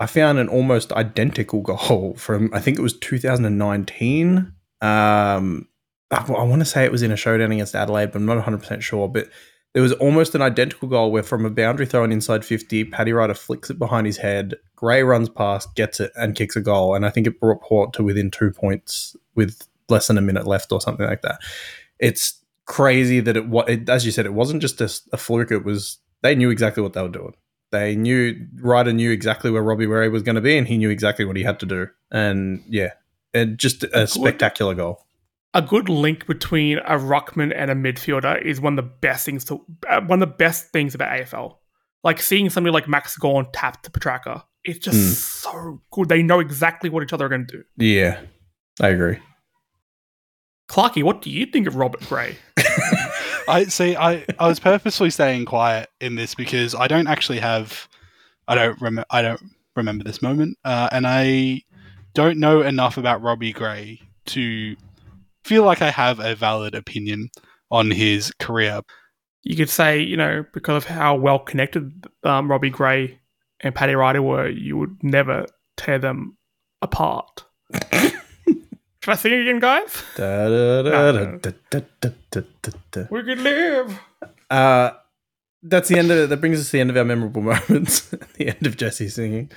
[0.00, 4.52] I found an almost identical goal from I think it was 2019.
[4.80, 5.68] Um,
[6.10, 8.36] I, I want to say it was in a showdown against Adelaide, but I'm not
[8.36, 9.08] 100 percent sure.
[9.08, 9.28] But
[9.72, 13.12] there was almost an identical goal where from a boundary throw in inside 50, Paddy
[13.12, 14.54] Ryder flicks it behind his head.
[14.76, 16.94] Gray runs past, gets it, and kicks a goal.
[16.94, 20.46] And I think it brought Port to within two points with less than a minute
[20.46, 21.40] left or something like that.
[21.98, 25.50] It's crazy that it, wa- it as you said, it wasn't just a, a fluke.
[25.50, 27.34] It was they knew exactly what they were doing.
[27.72, 30.90] They knew Ryder knew exactly where Robbie Gray was going to be, and he knew
[30.90, 31.88] exactly what he had to do.
[32.10, 32.92] And yeah,
[33.32, 34.08] it, just a Good.
[34.08, 35.04] spectacular goal.
[35.54, 39.44] A good link between a ruckman and a midfielder is one of the best things
[39.46, 41.56] to uh, one of the best things about AFL.
[42.02, 45.12] Like seeing somebody like Max Gawn tap to Petracca, it's just Mm.
[45.52, 46.08] so good.
[46.08, 47.64] They know exactly what each other are going to do.
[47.76, 48.20] Yeah,
[48.80, 49.18] I agree.
[50.68, 52.36] Clarky, what do you think of Robert Gray?
[53.48, 53.96] I see.
[53.96, 57.88] I, I was purposely staying quiet in this because I don't actually have.
[58.48, 59.06] I don't remember.
[59.10, 59.42] I don't
[59.76, 61.62] remember this moment, uh, and I
[62.14, 64.76] don't know enough about Robbie Gray to
[65.44, 67.28] feel like I have a valid opinion
[67.70, 68.80] on his career.
[69.42, 73.20] You could say, you know, because of how well connected um, Robbie Gray
[73.60, 75.46] and Paddy Ryder were, you would never
[75.76, 76.38] tear them
[76.80, 77.44] apart.
[79.04, 80.02] Should I sing again, guys?
[80.16, 81.38] Da, da, da, No.
[81.38, 83.02] da, da, da, da, da, da.
[83.10, 84.00] We can live
[84.50, 84.92] Uh,
[85.62, 86.28] that's the end of it.
[86.30, 88.00] that brings us to the end of our memorable moments.
[88.38, 89.50] the end of Jesse singing.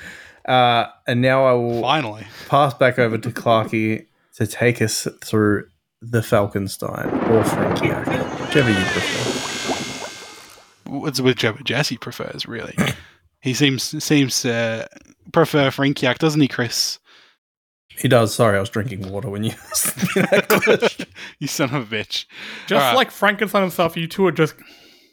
[0.45, 2.27] Uh, and now I will Finally.
[2.49, 5.69] pass back over to Clarky to take us through
[6.01, 8.05] the Falconstein or Frankiac,
[8.41, 10.07] whichever you prefer.
[11.07, 12.75] It's whichever Jesse prefers, really.
[13.41, 14.89] he seems seems to
[15.31, 16.99] prefer Frankiak, doesn't he, Chris?
[17.97, 18.33] He does.
[18.33, 21.07] Sorry, I was drinking water when you asked me that question.
[21.39, 22.25] you son of a bitch.
[22.67, 22.95] Just Alright.
[22.95, 24.55] like Frankenstein and stuff, you two are just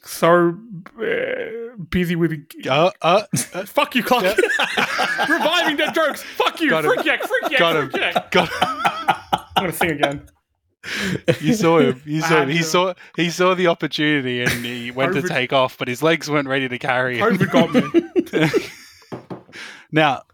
[0.02, 0.56] so
[1.00, 2.32] uh, busy with.
[2.68, 3.22] Uh, uh,
[3.66, 4.24] Fuck you, Clark.
[5.28, 6.22] Reviving dead jokes.
[6.22, 6.70] Fuck you.
[6.70, 6.92] Got him.
[6.92, 7.90] Freak yak, freak yak, Got him.
[7.90, 8.30] freak yak.
[8.30, 10.28] God, I'm going to sing again.
[11.40, 12.02] you saw him.
[12.04, 12.50] You saw him.
[12.50, 12.64] He to.
[12.64, 16.48] saw he saw the opportunity and he went to take off, but his legs weren't
[16.48, 17.38] ready to carry him.
[17.38, 19.20] COVID got me.
[19.90, 20.24] now,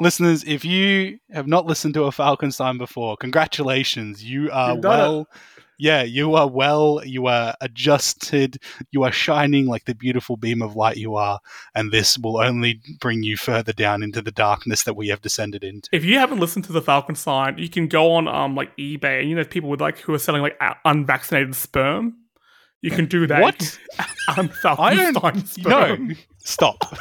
[0.00, 4.24] listeners, if you have not listened to a Falconstein before, congratulations.
[4.24, 4.88] You are You've it.
[4.88, 5.28] well.
[5.78, 7.02] Yeah, you are well.
[7.04, 8.56] You are adjusted.
[8.92, 11.38] You are shining like the beautiful beam of light you are,
[11.74, 15.62] and this will only bring you further down into the darkness that we have descended
[15.62, 15.90] into.
[15.92, 19.28] If you haven't listened to the Falconstein, you can go on um like eBay and
[19.28, 22.16] you know people with like who are selling like unvaccinated sperm.
[22.80, 23.42] You can do that.
[23.42, 23.78] What?
[24.38, 26.08] Un- I don't- Falconstein sperm.
[26.08, 26.78] No, stop.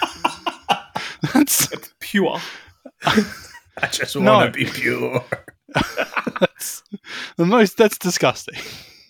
[1.34, 1.70] that's
[2.02, 2.39] Pure.
[3.78, 5.24] I just want to be pure.
[6.39, 6.84] that's
[7.38, 7.78] the most.
[7.78, 8.60] That's disgusting.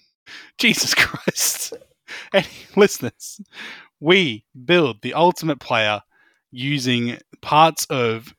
[0.57, 1.73] Jesus Christ.
[2.33, 3.41] Any listeners,
[3.99, 6.01] we build the ultimate player
[6.51, 8.33] using parts of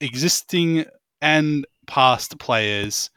[0.00, 0.86] existing
[1.20, 3.10] and past players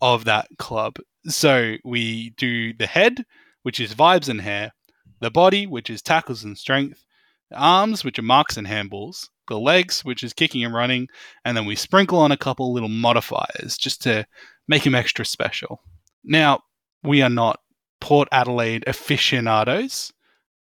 [0.00, 0.96] of that club.
[1.26, 3.24] So we do the head,
[3.62, 4.72] which is vibes and hair,
[5.20, 7.04] the body, which is tackles and strength,
[7.50, 11.08] the arms, which are marks and handballs, the legs, which is kicking and running,
[11.44, 14.26] and then we sprinkle on a couple little modifiers just to
[14.68, 15.80] make him extra special.
[16.24, 16.62] Now,
[17.02, 17.60] we are not
[18.00, 20.12] Port Adelaide aficionados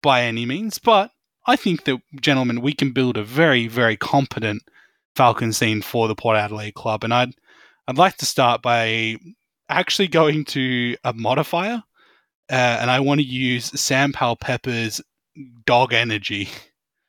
[0.02, 1.12] by any means, but
[1.48, 4.64] I think that, gentlemen, we can build a very, very competent
[5.16, 7.04] Falconstein for the Port Adelaide club.
[7.04, 7.34] And I'd,
[7.88, 9.18] I'd like to start by
[9.70, 11.84] actually going to a modifier,
[12.50, 15.02] uh, and I want to use Sam Powell Pepper's
[15.66, 16.50] dog energy.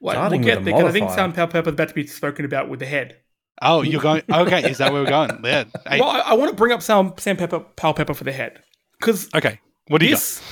[0.00, 1.24] Wait, Starting we'll get a there 'cause I think modifier.
[1.24, 3.16] Sam Powell-Pepper is about to be spoken about with the head.
[3.62, 4.22] Oh, you're going.
[4.30, 5.40] Okay, is that where we're going?
[5.42, 5.64] Yeah.
[5.88, 8.32] Hey, Well, I, I want to bring up Sam Sam Pepper Power Pepper for the
[8.32, 8.62] head
[9.00, 9.60] because okay.
[9.88, 10.42] What do you got?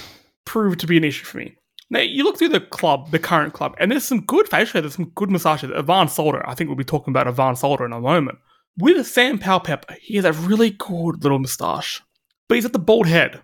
[0.47, 1.55] proved to be an issue for me.
[1.90, 4.82] Now you look through the club, the current club, and there's some good facial hair,
[4.82, 5.70] there's some good massages.
[5.76, 8.38] Ivan Soldo, I think we'll be talking about Ivan Soldo in a moment.
[8.78, 12.03] With Sam Powell-Pepper, he has a really good little moustache,
[12.49, 13.40] but he's at the bald head.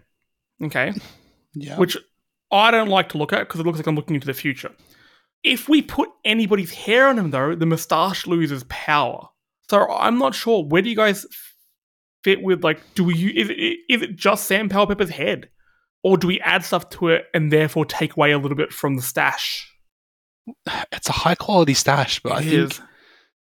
[0.63, 0.93] Okay,
[1.55, 1.77] Yeah.
[1.77, 1.97] which
[2.51, 4.73] I don't like to look at because it looks like I'm looking into the future.
[5.43, 9.29] If we put anybody's hair on him, though, the moustache loses power.
[9.71, 10.65] So I'm not sure.
[10.65, 11.27] Where do you guys
[12.25, 12.81] fit with like?
[12.95, 15.49] Do we is it, is it just Sam Powell-Pepper's head,
[16.03, 18.97] or do we add stuff to it and therefore take away a little bit from
[18.97, 19.67] the stash?
[20.93, 22.81] it's a high quality stash, but I It think is.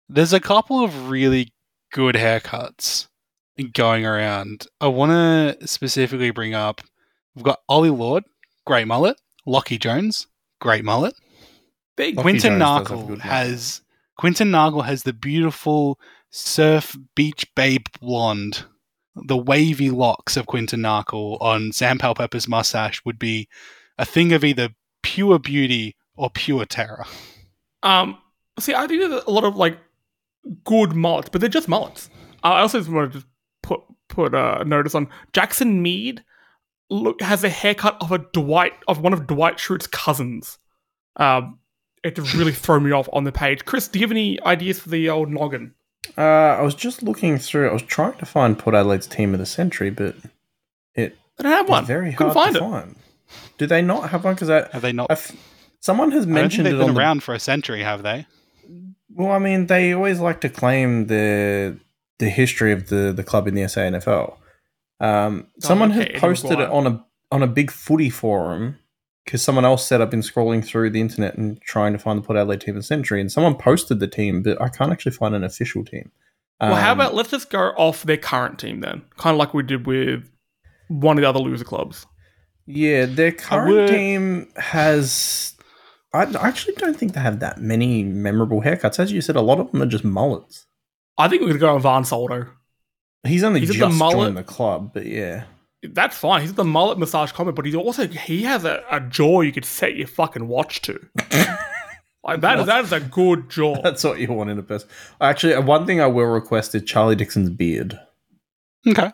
[0.07, 1.51] there's a couple of really
[1.91, 3.07] good haircuts
[3.73, 4.67] going around.
[4.79, 5.11] I want
[5.59, 6.81] to specifically bring up
[7.35, 8.23] we've got Ollie Lord,
[8.65, 9.17] great mullet.
[9.45, 10.27] Lachie Jones,
[10.61, 11.13] great mullet.
[11.95, 12.15] Big.
[12.15, 13.81] Lachie Quinton Jones does have a Narkle has
[14.17, 18.65] Quinton Narkle has the beautiful surf beach babe blonde.
[19.15, 23.47] The wavy locks of Quinton Narkle on Sam Pepper's mustache would be
[23.97, 24.69] a thing of either
[25.03, 27.05] pure beauty or pure terror.
[27.83, 28.17] Um,
[28.59, 29.77] see, I think there's a lot of like
[30.63, 32.09] good mullets, but they're just mullets.
[32.43, 33.25] I also just wanted to
[33.61, 36.23] put put a notice on Jackson Mead.
[36.89, 40.59] Look, has a haircut of a Dwight of one of Dwight Schrute's cousins.
[41.15, 41.59] Um,
[42.03, 43.65] it really throw me off on the page.
[43.65, 45.73] Chris, do you have any ideas for the old noggin?
[46.17, 47.69] Uh, I was just looking through.
[47.69, 50.15] I was trying to find Port Adelaide's team of the century, but
[50.95, 51.85] it I don't have one.
[51.85, 52.69] very Couldn't hard find to it.
[52.69, 52.95] find.
[53.57, 54.33] Do they not have one?
[54.35, 55.09] Because I, Have they not?
[55.09, 55.31] I f-
[55.79, 57.81] someone has I don't think mentioned they've it been on the around for a century,
[57.83, 58.27] have they?
[59.09, 61.79] Well, I mean, they always like to claim the
[62.19, 64.37] the history of the the club in the SANFL.
[64.99, 68.77] Um, someone okay, had Eddie posted it on a on a big footy forum
[69.25, 72.23] because someone else said I've been scrolling through the internet and trying to find the
[72.25, 75.13] Port Adelaide team of the century, and someone posted the team, but I can't actually
[75.13, 76.11] find an official team.
[76.61, 79.53] well, how Um, about let's just go off their current team then, kind of like
[79.53, 80.23] we did with
[80.87, 82.05] one of the other loser clubs.
[82.65, 85.55] Yeah, their current team has.
[86.13, 88.99] I actually don't think they have that many memorable haircuts.
[88.99, 90.67] As you said, a lot of them are just mullets.
[91.17, 92.47] I think we're gonna go on Van Soldo.
[93.25, 95.45] He's only He's the just mullet- joined the club, but yeah.
[95.91, 96.41] That's fine.
[96.41, 99.65] He's the mullet massage comment, but he's also he has a, a jaw you could
[99.65, 100.99] set your fucking watch to.
[102.23, 103.81] like that is that is a good jaw.
[103.83, 104.87] That's what you want in a person.
[105.19, 107.99] Actually, uh, one thing I will request is Charlie Dixon's beard.
[108.87, 109.11] Okay.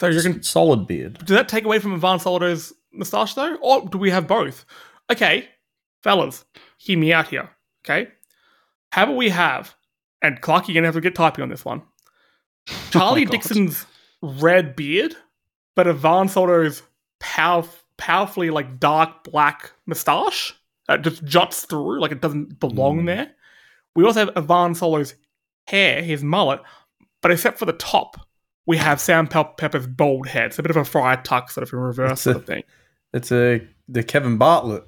[0.00, 1.18] So you're gonna Solid beard.
[1.18, 4.64] does that take away from Van Soldo's moustache though, or do we have both?
[5.10, 5.48] okay,
[6.02, 6.44] fellas,
[6.78, 7.50] hear me out here.
[7.84, 8.10] Okay,
[8.92, 9.74] how about we have,
[10.22, 11.82] and Clark, you're gonna have to get typing on this one.
[12.90, 13.32] Charlie God.
[13.32, 13.86] Dixon's
[14.22, 15.16] red beard,
[15.76, 16.82] but Ivan Soldo's
[17.18, 17.64] power,
[17.96, 20.54] powerfully like dark black mustache
[20.88, 23.06] that just juts through, like it doesn't belong Mm.
[23.06, 23.30] there.
[23.96, 25.14] We also have Ivan Soldo's
[25.66, 26.60] hair, his mullet,
[27.22, 28.16] but except for the top,
[28.66, 30.46] we have Sam Pel- Pepper's bald head.
[30.46, 32.46] It's a bit of a friar tuck, sort of in reverse It's sort a- of
[32.46, 32.62] thing.
[33.12, 34.84] It's a the Kevin Bartlett.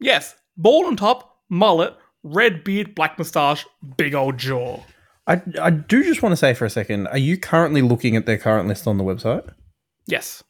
[0.00, 3.66] Yes, bald on top, mullet, red beard, black mustache,
[3.96, 4.80] big old jaw.
[5.26, 8.26] I, I do just want to say for a second, are you currently looking at
[8.26, 9.46] their current list on the website?
[10.06, 10.42] Yes.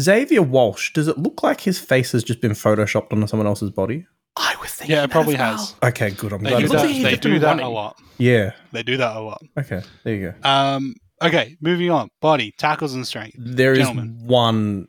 [0.00, 3.70] Xavier Walsh, does it look like his face has just been photoshopped onto someone else's
[3.70, 4.06] body?
[4.36, 5.56] I was thinking Yeah, it that probably as well.
[5.56, 5.74] has.
[5.82, 6.32] Okay, good.
[6.34, 7.64] I'm They glad do looks that, like he's they do that running.
[7.64, 7.98] a lot.
[8.18, 8.52] Yeah.
[8.72, 9.40] They do that a lot.
[9.58, 10.48] Okay, there you go.
[10.48, 12.10] Um, okay, moving on.
[12.20, 13.36] Body, tackles, and strength.
[13.38, 14.18] There is Gentlemen.
[14.26, 14.88] one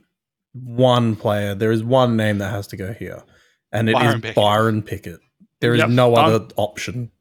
[0.53, 1.55] one player.
[1.55, 3.23] There is one name that has to go here,
[3.71, 4.35] and it is Byron Pickett.
[4.35, 5.19] Byron Pickett.
[5.61, 6.25] There is Yep, no done.
[6.33, 7.11] other option.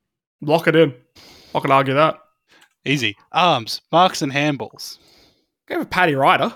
[0.40, 0.94] Lock it in.
[1.54, 2.18] I can argue that.
[2.84, 3.16] Easy.
[3.32, 4.98] Arms, marks, and handballs.
[5.68, 6.52] We have a Paddy Ryder.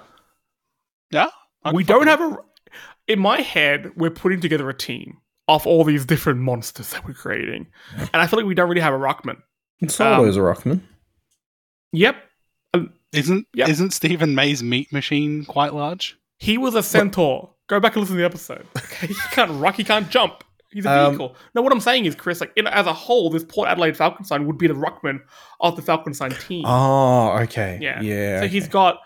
[1.11, 1.29] Yeah?
[1.65, 2.39] I we don't have a.
[3.09, 7.15] In my head, we're putting together a team of all these different monsters that we're
[7.15, 7.67] creating,
[7.99, 9.39] and I feel like we don't really have a ruckman.
[9.81, 10.81] And Solo's Um, a ruckman.
[11.93, 12.17] Yep,
[12.75, 12.89] it.
[13.13, 13.69] Isn't Yep.
[13.69, 16.17] isn't Steven May's meat machine quite large?
[16.39, 17.51] he was a centaur.
[17.69, 18.67] Go back and listen to the episode.
[18.77, 19.75] Okay, he can't rock.
[19.77, 20.43] He can't jump.
[20.73, 21.37] He's a Um, vehicle.
[21.55, 24.47] no, what I'm saying is, Chris, like in, as a whole, this Port Adelaide Falconstein
[24.47, 25.19] would be the ruckman
[25.61, 26.65] of the Falconstein team.
[26.67, 27.79] Oh, okay.
[27.83, 28.01] Yeah.
[28.01, 28.41] Yeah.
[28.43, 29.01] So he's got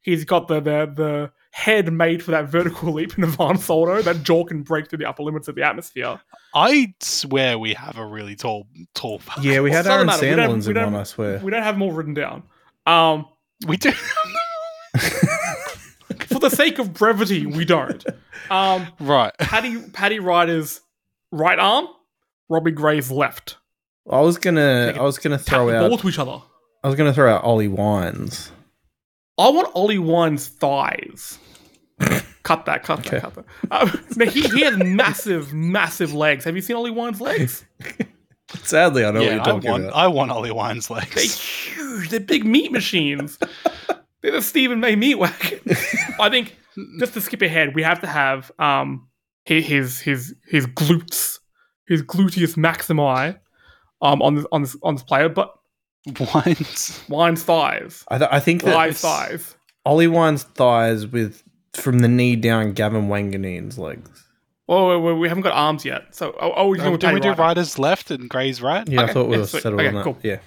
[0.00, 4.02] he's got the, the the head made for that vertical leap in Ivan Soldo.
[4.02, 6.20] That jaw can break through the upper limits of the atmosphere.
[6.54, 9.42] I swear we have a really tall tall fuck.
[9.42, 11.38] yeah, we had Doesn't Aaron matter, Sandlins in one, I swear.
[11.40, 12.42] We don't have more written down.
[12.86, 13.26] Um,
[13.66, 13.92] We do.
[16.26, 18.04] for the sake of brevity, we don't.
[18.50, 19.32] Um, right.
[19.38, 20.80] Paddy Paddy Ryder's
[21.30, 21.88] right arm,
[22.48, 23.56] Robbie Gray's left.
[24.10, 26.40] I was gonna I was gonna Tap throw the ball out to each other.
[26.82, 28.50] I was gonna throw out Ollie Wines.
[29.40, 31.38] I want Ollie Wine's thighs.
[32.42, 33.18] cut that, cut Okay.
[33.18, 33.44] that, cut that.
[33.70, 36.44] Uh, now he, he has massive, massive legs.
[36.44, 37.64] Have you seen Ollie Wine's legs?
[38.62, 39.96] Sadly, I know what yeah, you're I talking want about.
[39.96, 41.14] I want Ollie Wine's legs.
[41.14, 42.08] They're huge.
[42.10, 43.38] They're big meat machines.
[44.22, 45.60] They're the Steven May meat wagon.
[46.20, 46.56] I think
[46.98, 49.08] just to skip ahead, we have to have um
[49.44, 51.38] his his his glutes,
[51.86, 53.38] his gluteus maximi,
[54.02, 55.54] um on this on this on this player, but
[56.34, 57.02] Wines.
[57.08, 59.54] Wine's thighs, I, th- I think that live thighs.
[59.84, 61.42] Ollie Wines thighs with
[61.74, 64.10] from the knee down Gavin Wanganeen's legs.
[64.68, 66.14] Oh, wait, wait, we haven't got arms yet.
[66.14, 67.38] So oh, oh we're Oh, going did we do right.
[67.38, 68.86] Ryder's left and Gray's right?
[68.88, 69.62] Yeah, Okay, I thought we yeah, were sweet.
[69.62, 70.04] settled Okay, on that.
[70.04, 70.18] cool.
[70.22, 70.38] Yeah.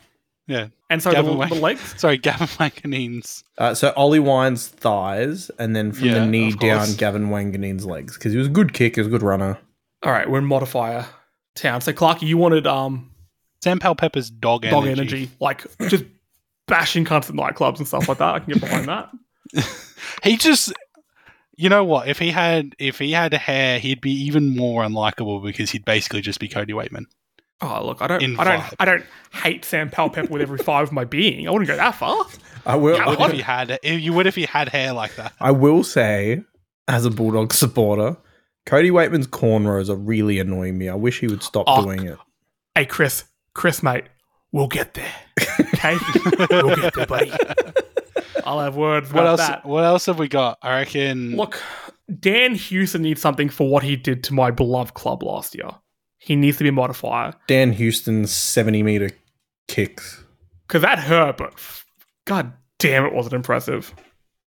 [0.48, 0.68] Yeah.
[0.90, 1.94] And so the, Gavin the Wang- legs.
[1.98, 3.44] Sorry, Gavin Wanganeen's.
[3.58, 8.14] Uh, so Ollie Wines thighs, and then from Yeah, the knee down Gavin Wanganeen's legs
[8.18, 9.58] because he was a good kick, he was a good runner.
[10.04, 11.06] All right, we're in modifier
[11.56, 11.82] town.
[11.82, 13.10] So Clarky, you wanted um
[13.64, 15.02] Sam Powell-Pepper's dog, dog energy.
[15.02, 16.04] energy, like just
[16.68, 18.36] bashing cunts at nightclubs and stuff like that.
[18.36, 19.10] I can get behind that.
[20.24, 20.72] He just
[21.56, 22.08] you know what?
[22.08, 26.22] If he had if he had hair, he'd be even more unlikable because he'd basically
[26.22, 27.06] just be Cody Weightman.
[27.62, 28.76] Oh look, I don't, In I don't, vibe.
[28.80, 31.48] I don't hate Sam Powell-Pepper with every fibre of my being.
[31.48, 32.26] I wouldn't go that far.
[32.66, 32.98] I will.
[32.98, 35.34] You would if he had you would if he had hair like that.
[35.40, 36.44] I will say,
[36.88, 38.18] as a Bulldog supporter,
[38.66, 40.90] Cody Weightman's cornrows are really annoying me.
[40.90, 41.84] I wish he would stop Oh.
[41.84, 42.18] doing it.
[42.76, 43.24] Hey Chris,
[43.54, 44.06] Chris, mate,
[44.52, 45.14] we'll get there.
[45.74, 45.96] Okay,
[46.50, 47.32] we'll get there, buddy.
[48.46, 49.66] I'll have words What about else that.
[49.66, 50.58] what else have we got?
[50.62, 51.62] I reckon Look,
[52.20, 55.70] Dan Houston needs something for what he did to my beloved club last year.
[56.18, 59.10] He needs to be a modifier Dan Houston's 70 meter
[59.68, 60.24] kicks.
[60.68, 61.86] because that hurt, but f-
[62.26, 63.94] god damn, it wasn't impressive.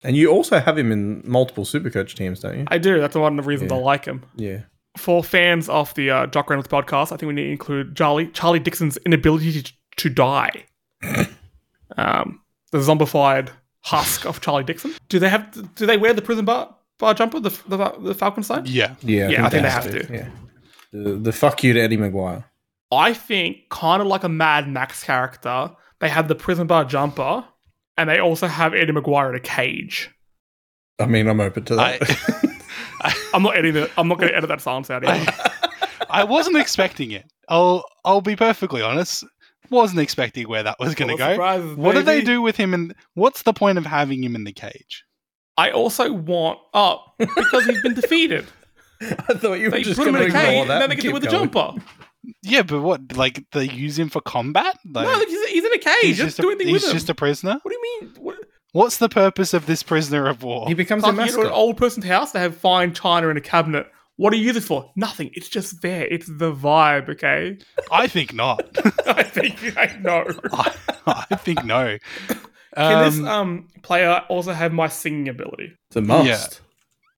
[0.03, 2.65] And you also have him in multiple Supercoach teams, don't you?
[2.67, 2.99] I do.
[2.99, 3.77] That's one of the reasons Yeah.
[3.77, 4.23] I like him.
[4.35, 4.61] Yeah.
[4.97, 8.27] For fans of the uh, Jock Reynolds podcast, I think we need to include Charlie
[8.27, 10.65] Charlie Dixon's inability to, to die.
[11.97, 12.41] um,
[12.71, 13.49] the zombified
[13.81, 14.93] husk of Charlie Dixon.
[15.09, 15.75] Do they have?
[15.75, 17.39] Do they wear the prison bar bar jumper?
[17.39, 18.63] The the, the Falconstein?
[18.65, 18.95] Yeah.
[19.01, 20.13] Yeah, Yeah, I think they have to.
[20.13, 20.29] Yeah.
[20.91, 22.45] The, the fuck you to Eddie McGuire.
[22.91, 25.71] I think kind of like a Mad Max character.
[25.99, 27.43] They have the prison bar jumper,
[27.97, 30.11] and they also have Eddie McGuire in a cage.
[30.99, 32.01] I mean, I'm open to that.
[32.01, 32.46] I,
[33.33, 33.91] I'm not editing it.
[33.97, 35.31] I'm not going to edit that silence out either.
[36.09, 37.25] I wasn't expecting it.
[37.49, 39.23] I'll I'll be perfectly honest.
[39.69, 41.31] Wasn't expecting where that was going to go.
[41.31, 42.73] surprises, What do they do with him?
[42.73, 45.03] And what's the point of having him in the cage?
[45.57, 48.45] I also want oh because he's been defeated.
[49.01, 50.73] I thought you were They just put him going in to a ignore cage, that.
[50.73, 51.73] and then they can do keep with the jumper.
[52.43, 53.15] Yeah, but what?
[53.15, 54.77] Like they use him for combat?
[54.89, 55.95] Like, no, he's, he's in a cage.
[56.01, 56.93] he's Just, just, do a, anything he's with him.
[56.93, 57.59] just a prisoner.
[57.61, 58.11] what do you mean?
[58.19, 58.37] What,
[58.77, 60.67] What's the purpose of this prisoner of war?
[60.67, 61.57] He becomes can't a you go an mascot.
[61.57, 64.63] old person's house to have fine china in a cabinet What do you use it
[64.63, 64.91] for?
[64.95, 65.31] Nothing.
[65.33, 66.05] It's just there.
[66.05, 67.57] It's the vibe, okay?
[67.91, 68.61] I think not.
[69.07, 70.25] I think I know.
[70.53, 71.97] I, I think no.
[72.75, 75.73] Can this Um, um player also have my singing ability?
[75.87, 76.27] It's a must.
[76.27, 76.47] Yeah.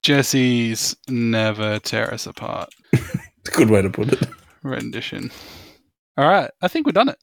[0.02, 4.30] Jesse's never tear us apart It's a good way to put it.
[4.64, 5.30] rendition.
[6.16, 7.18] All right, I think we've done it.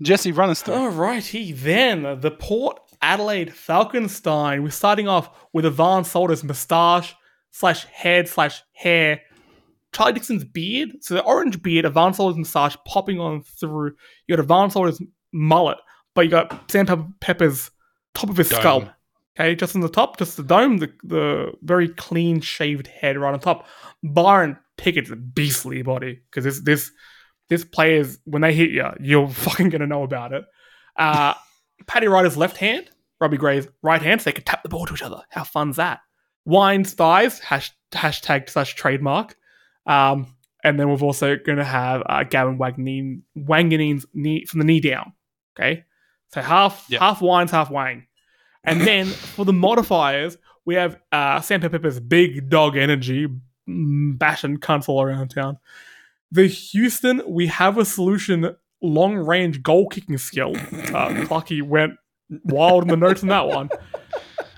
[0.00, 0.74] Jesse, run us through.
[0.74, 2.20] Alrighty then.
[2.20, 4.62] The Port Adelaide Falconstein.
[4.62, 7.14] We're starting off with Ivan Soldo's moustache
[7.50, 9.22] slash head slash hair.
[9.92, 10.90] Charlie Dixon's beard.
[11.00, 13.92] So the orange beard, Ivan Soldo's moustache popping on through.
[14.26, 15.78] You got Ivan Soldo's mullet,
[16.14, 17.70] but you got Sam Pepper- Pepper's
[18.14, 18.60] top of his Dome.
[18.60, 18.90] skull.
[19.38, 23.32] Okay, just on the top, just the dome, the, the very clean shaved head right
[23.32, 23.66] on top.
[24.02, 26.90] Byron Pickett's a beastly body because this this
[27.48, 30.44] this player's when they hit you, you're fucking gonna know about it.
[30.96, 31.34] Uh,
[31.86, 34.94] Paddy Ryder's left hand, Robbie Gray's right hand, so they could tap the ball to
[34.94, 35.22] each other.
[35.30, 36.00] How fun's that?
[36.44, 39.36] Wine's thighs, hash, hashtag slash trademark.
[39.86, 44.64] Um, and then we're also going to have uh, Gavin Wagnin, Wanganeen's knee from the
[44.66, 45.12] knee down.
[45.56, 45.84] Okay,
[46.32, 47.00] so half Yep.
[47.00, 48.06] half wines, half wang.
[48.64, 53.26] And then for the modifiers, we have uh, Sam Powell-Pepper's big dog energy,
[53.66, 55.58] bashing cunts all around town.
[56.30, 60.56] The Houston, we have a solution long range goal kicking skill.
[60.56, 60.60] Uh,
[61.26, 61.94] Clucky went
[62.44, 63.70] wild in the notes on that one.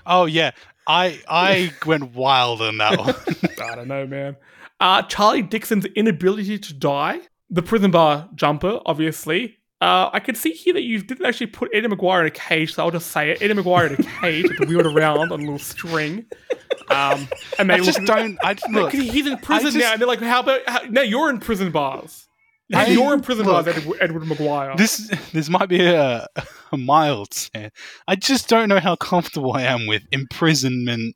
[0.05, 0.51] Oh yeah,
[0.87, 3.15] I I went wild on that one.
[3.69, 4.35] I don't know, man.
[4.79, 7.21] Uh, Charlie Dixon's inability to die.
[7.49, 9.57] The prison bar jumper, obviously.
[9.79, 12.73] Uh, I can see here that you didn't actually put Eddie McGuire in a cage,
[12.73, 13.41] so I'll just say it.
[13.41, 16.25] Eddie McGuire in a cage, with wheeled around on a little string.
[16.89, 17.27] Um,
[17.59, 18.37] and I they just look- don't.
[18.43, 18.91] I just look.
[18.93, 21.01] He's in prison just- now, and they're like, "How about how, now?
[21.01, 22.27] You're in prison bars.
[22.73, 26.27] I- you're in prison look, Edward, Edward McGuire." This this might be a,
[26.71, 27.71] a mild sin.
[28.07, 31.15] I just don't know how comfortable I am with imprisonment.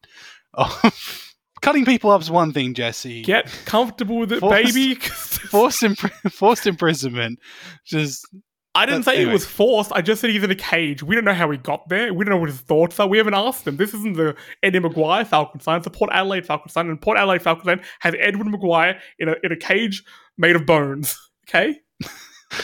[0.53, 3.21] Of cutting people up is one thing, Jesse.
[3.23, 4.95] Get comfortable with it, Forced- baby.
[5.49, 7.39] forced impri- forced imprisonment.
[7.85, 8.27] Just
[8.75, 9.31] I didn't say anyway.
[9.31, 9.91] it was forced.
[9.93, 11.01] I just said he's in a cage.
[11.01, 12.13] We don't know how he got there.
[12.13, 13.07] We don't know what his thoughts are.
[13.07, 13.77] We haven't asked him.
[13.77, 15.77] This isn't the Eddie McGuire Falconstein.
[15.77, 16.87] It's the Port Adelaide Falconstein.
[16.89, 20.03] And Port Adelaide Falconstein has Edward McGuire in a, in a cage
[20.37, 21.17] made of bones.
[21.47, 21.79] Okay?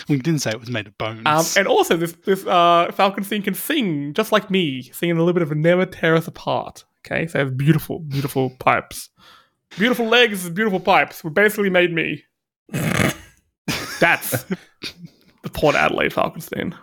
[0.07, 1.23] we didn't say it was made of bones.
[1.25, 5.34] Um, and also, this, this uh, Falconstein can sing just like me, singing a little
[5.34, 6.86] bit of Never Tear Us Apart.
[7.05, 7.27] Okay?
[7.27, 9.09] So it has beautiful, beautiful pipes.
[9.77, 11.23] Beautiful legs, beautiful pipes.
[11.23, 12.23] We basically made me.
[13.99, 16.75] That's the Port Adelaide Falconstein.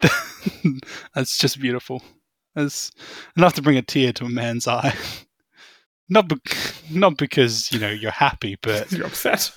[1.14, 2.02] That's just beautiful.
[2.54, 2.90] That's
[3.36, 4.94] enough to bring a tear to a man's eye.
[6.08, 6.40] Not, be-
[6.90, 9.50] not because you know you're happy, but You're upset.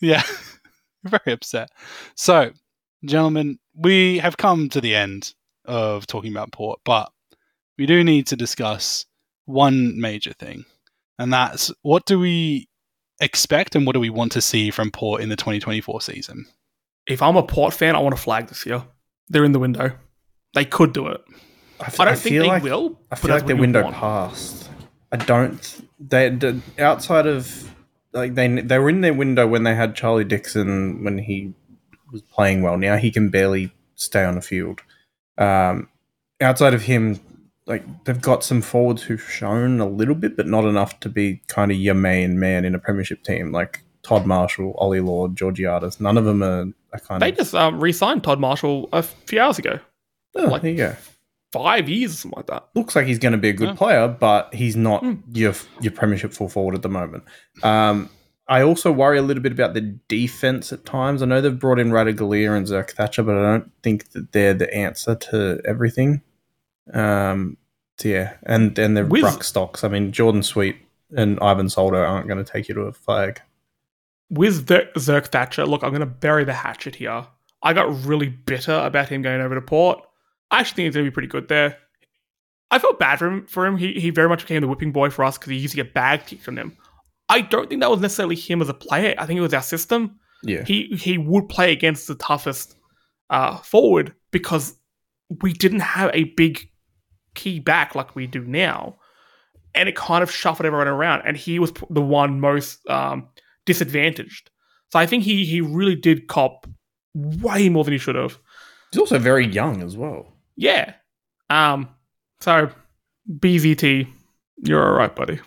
[0.00, 0.22] Yeah,
[1.04, 1.70] very upset.
[2.14, 2.52] So,
[3.04, 5.34] gentlemen, we have come to the end
[5.64, 7.10] of talking about Port, but
[7.78, 9.06] we do need to discuss
[9.46, 10.64] one major thing,
[11.18, 12.68] and that's what do we
[13.20, 16.46] expect and what do we want to see from Port in the 2024 season?
[17.06, 18.84] if I'm a Port fan, I want to flag this year.
[19.28, 19.92] They're in the window.
[20.54, 21.20] They could do it.
[21.80, 22.98] f- I don't think feel they like, will.
[23.10, 23.96] I feel like their window want.
[23.96, 24.70] passed.
[25.10, 25.88] I don't.
[25.98, 27.74] They, the outside of
[28.12, 31.54] like they they were in their window when they had Charlie Dixon when he
[32.10, 32.76] was playing well.
[32.76, 34.80] Now he can barely stay on the field.
[35.38, 35.88] Um,
[36.40, 37.20] outside of him,
[37.66, 41.40] like they've got some forwards who've shown a little bit, but not enough to be
[41.48, 43.50] kind of your main man in a premiership team.
[43.52, 46.00] Like Todd Marshall, Ollie Lord, Georgiades.
[46.00, 47.36] None of them are, are kind They of.
[47.36, 49.78] just um, re-signed Todd Marshall a few hours ago.
[50.34, 50.96] Oh, like- there you go.
[51.52, 52.68] Five years or something like that.
[52.74, 53.74] looks like he's going to be a good Yeah.
[53.74, 55.14] player, but he's not Hmm.
[55.32, 57.24] your your premiership full forward at the moment.
[57.62, 58.08] Um,
[58.48, 61.22] I also worry a little bit about the defense at times.
[61.22, 64.54] I know they've brought in Ratugolea and Zerk Thatcher, but I don't think that they're
[64.54, 66.22] the answer to everything.
[66.92, 67.56] Um,
[67.98, 69.84] so yeah, and and the Wiz- ruck stocks.
[69.84, 70.76] I mean, Jordon Sweet
[71.16, 73.40] and Ivan Soldo aren't going to take you to a flag.
[74.30, 77.26] With the Zerk Thatcher, look, I'm going to bury the hatchet here.
[77.62, 80.02] I got really bitter about him going over to Port.
[80.52, 81.78] I actually think he's going to be pretty good there.
[82.70, 83.46] I felt bad for him.
[83.46, 85.72] For him, he, he very much became the whipping boy for us because he used
[85.72, 86.76] to get bag kicked from them.
[87.28, 89.14] I don't think that was necessarily him as a player.
[89.18, 90.18] I think it was our system.
[90.42, 92.76] Yeah, he he would play against the toughest
[93.30, 94.76] uh, forward because
[95.42, 96.68] we didn't have a big
[97.34, 98.98] key back like we do now,
[99.74, 101.22] and it kind of shuffled everyone around.
[101.24, 103.28] And he was the one most um,
[103.66, 104.50] disadvantaged.
[104.90, 106.66] So I think he he really did cop
[107.14, 108.38] way more than he should have.
[108.90, 110.31] he's also very young as well.
[110.56, 110.94] Yeah.
[111.50, 111.88] Um.
[112.40, 112.70] So
[113.30, 114.08] BZT,
[114.62, 115.40] you're all right, buddy.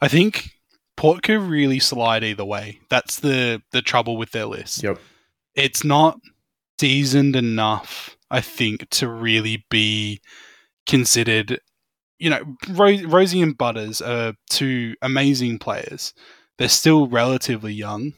[0.00, 0.50] I think
[0.96, 2.80] Port could really slide either way.
[2.90, 4.82] That's the the trouble with their list.
[4.82, 4.98] Yep.
[5.54, 6.18] It's not
[6.80, 10.20] seasoned enough, I think, to really be
[10.86, 11.60] considered.
[12.18, 16.14] You know, Ro- Rozee and Butters are two amazing players,
[16.58, 18.12] they're still relatively young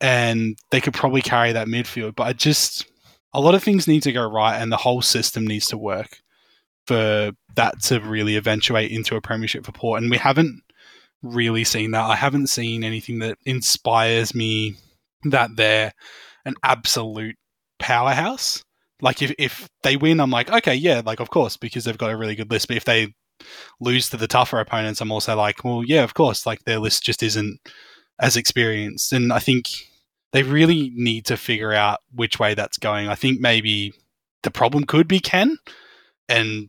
[0.00, 2.16] and they could probably carry that midfield.
[2.16, 2.86] But I just,
[3.36, 6.22] a lot of things need to go right and the whole system needs to work
[6.86, 10.00] for that to really eventuate into a premiership for Port.
[10.00, 10.62] And we haven't
[11.22, 12.04] really seen that.
[12.04, 14.76] I haven't seen anything that inspires me
[15.24, 15.92] that they're
[16.46, 17.36] an absolute
[17.78, 18.64] powerhouse.
[19.02, 22.12] Like if, if they win, I'm like, okay, yeah, like of course, because they've got
[22.12, 22.68] a really good list.
[22.68, 23.12] But if they
[23.80, 27.02] lose to the tougher opponents, I'm also like, well, yeah, of course, like their list
[27.02, 27.60] just isn't
[28.18, 29.12] as experienced.
[29.12, 29.68] And I think
[30.36, 33.08] they really need to figure out which way that's going.
[33.08, 33.94] I think maybe
[34.42, 35.56] the problem could be Ken,
[36.28, 36.68] and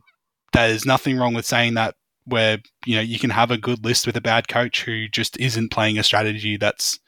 [0.54, 1.94] there's nothing wrong with saying that
[2.24, 5.38] where you know you can have a good list with a bad coach who just
[5.38, 6.98] isn't playing a strategy that's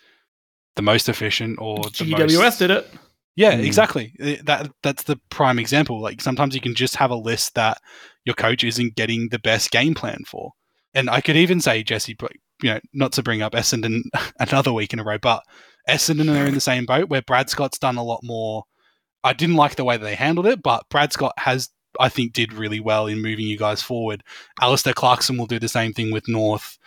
[0.77, 2.59] the most efficient or the GWS most...
[2.59, 2.89] did it.
[3.37, 3.65] Yeah, Mm.
[3.65, 4.15] exactly.
[4.45, 5.99] That that's the prime example.
[6.03, 7.79] Like sometimes you can just have a list that
[8.27, 10.53] your coach isn't getting the best game plan for.
[10.93, 12.33] And I could even say Jesse, but
[12.63, 14.03] you know, not to bring up Essendon
[14.39, 15.43] another week in a row, but
[15.89, 18.65] Essendon are in the same boat where Brad Scott's done a lot more.
[19.23, 21.69] I didn't like the way that they handled it, but Brad Scott has,
[21.99, 24.23] I think, did really well in moving you guys forward.
[24.61, 26.79] Alastair Clarkson will do the same thing with North.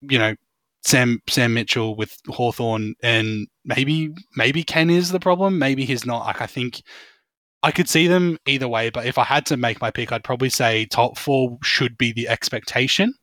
[0.00, 0.34] You know,
[0.82, 5.58] Sam Sam Mitchell with Hawthorn and maybe maybe Ken is the problem.
[5.58, 6.24] Maybe he's not.
[6.24, 6.82] Like I think
[7.62, 10.24] I could see them either way, but if I had to make my pick, I'd
[10.24, 13.14] probably say top four should be the expectation,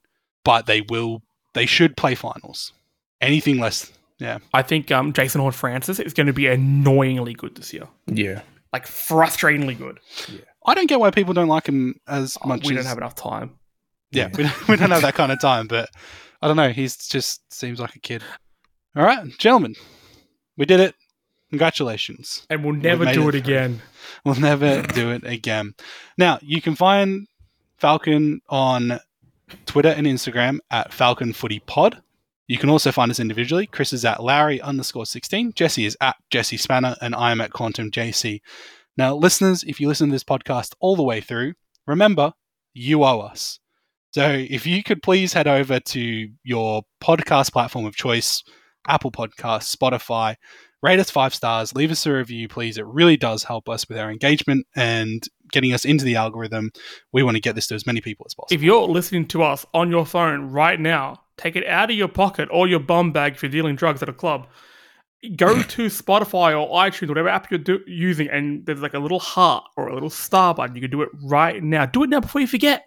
[0.43, 2.73] but they will they should play finals.
[3.21, 4.39] Anything less yeah.
[4.53, 7.87] I think um, Jason Horne-Francis is going to be annoyingly good this year.
[8.07, 8.41] Yeah.
[8.73, 9.99] Like frustratingly good.
[10.27, 10.41] Yeah.
[10.65, 12.97] I don't get why people don't like him as Oh, much we as don't have
[12.97, 13.55] enough time.
[14.11, 15.89] yeah, we don't, we don't have that kind of time, but
[16.41, 16.69] I don't know.
[16.69, 18.23] He's just seems like a kid.
[18.95, 19.75] All right, gentlemen,
[20.57, 20.95] we did it.
[21.49, 22.45] Congratulations.
[22.49, 23.81] And we'll never do it it again.
[24.25, 25.75] We'll never do it again.
[26.17, 27.27] Now, you can find
[27.77, 28.99] Falcon on
[29.65, 32.01] Twitter and Instagram at Falcon Footy Pod.
[32.47, 33.65] You can also find us individually.
[33.65, 35.53] Chris is at Larry underscore 16.
[35.53, 38.41] Jesse is at Jesse Spanner, and I am at Quantum JC.
[38.97, 41.53] Now, listeners, if you listen to this podcast all the way through,
[41.87, 42.33] remember,
[42.73, 43.59] you owe us.
[44.13, 48.43] So if you could please head over to your podcast platform of choice,
[48.87, 50.35] Apple Podcasts, Spotify,
[50.81, 52.77] rate us five stars, leave us a review, please.
[52.77, 56.71] It really does help us with our engagement and getting us into the algorithm.
[57.11, 58.55] We want to get this to as many people as possible.
[58.55, 62.07] If you're listening to us on your phone right now, take it out of your
[62.07, 64.47] pocket or your bum bag if you're dealing drugs at a club.
[65.35, 69.19] Go to Spotify or iTunes, whatever app you're do- using, and there's like a little
[69.19, 70.75] heart or a little star button.
[70.75, 71.85] You can do it right now.
[71.85, 72.85] Do it now before you forget.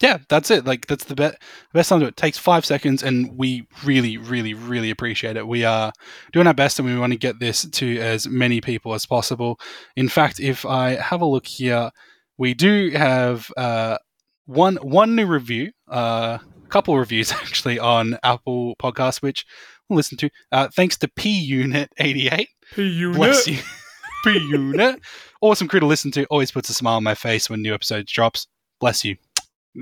[0.00, 0.64] yeah, that's it.
[0.64, 1.30] Like that's the be-
[1.72, 2.16] best time to do it.
[2.16, 5.48] takes five seconds, and we really, really, really appreciate it.
[5.48, 5.92] We are
[6.32, 9.58] doing our best, and we want to get this to as many people as possible.
[9.96, 11.90] In fact, if I have a look here,
[12.36, 13.98] we do have uh,
[14.46, 16.38] one one new review, uh,
[16.68, 19.44] couple reviews actually on Apple Podcasts, which
[19.88, 20.30] we'll listen to.
[20.52, 22.48] Uh, thanks to P Unit eighty eight.
[23.14, 23.58] Bless you.
[24.24, 25.00] P Unit.
[25.40, 26.24] Awesome crew to listen to.
[26.26, 28.46] Always puts a smile on my face when new episodes drops.
[28.80, 29.16] Bless you.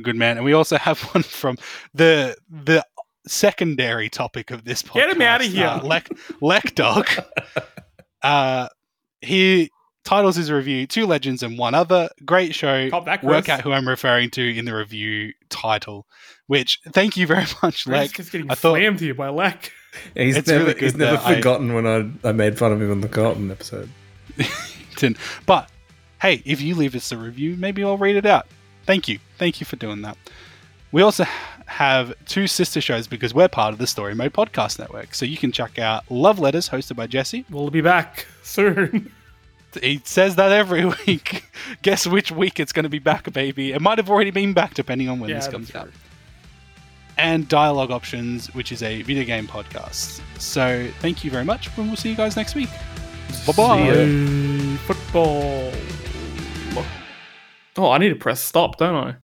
[0.02, 0.36] Good man.
[0.36, 1.56] And we also have one from
[1.94, 2.84] the the
[3.26, 4.94] secondary topic of this podcast.
[4.94, 5.66] Get him out of here.
[5.66, 6.08] Uh, Lek,
[6.40, 7.08] Lek Dog.
[8.22, 8.68] uh,
[9.20, 9.70] he
[10.06, 12.08] titles his review Two Legends and One Other.
[12.24, 12.88] Great show.
[12.88, 13.28] Cop that, Chris.
[13.28, 16.06] Work out who I'm referring to in the review title.
[16.46, 18.18] Which, thank you very much, Chris Lek.
[18.20, 19.70] is getting I thought- slammed here by Lek.
[20.14, 22.72] Yeah, he's It's never, really he's never that I- forgotten when I, I made fun
[22.72, 23.90] of him on the Carlton episode.
[24.96, 25.16] Tin.
[25.44, 25.70] But
[26.22, 28.46] hey, if you leave us a review, maybe I'll read it out.
[28.84, 29.18] Thank you.
[29.38, 30.16] Thank you for doing that.
[30.92, 31.24] We also
[31.66, 35.14] have two sister shows because we're part of the Story Mode Podcast Network.
[35.14, 37.44] So you can check out Love Letters, hosted by Jesse.
[37.50, 39.10] We'll be back soon.
[39.82, 41.44] He says that every week.
[41.82, 43.72] Guess which week it's going to be back, baby.
[43.72, 45.80] It might have already been back depending on when Yeah, this that's comes true.
[45.80, 45.90] out.
[47.18, 50.20] And Dialogue Options, which is a video game podcast.
[50.38, 52.68] So thank you very much, and we'll see you guys next week.
[53.46, 54.76] Bye bye.
[54.86, 55.72] Football.
[57.78, 59.16] Oh, I need to press stop, don't I?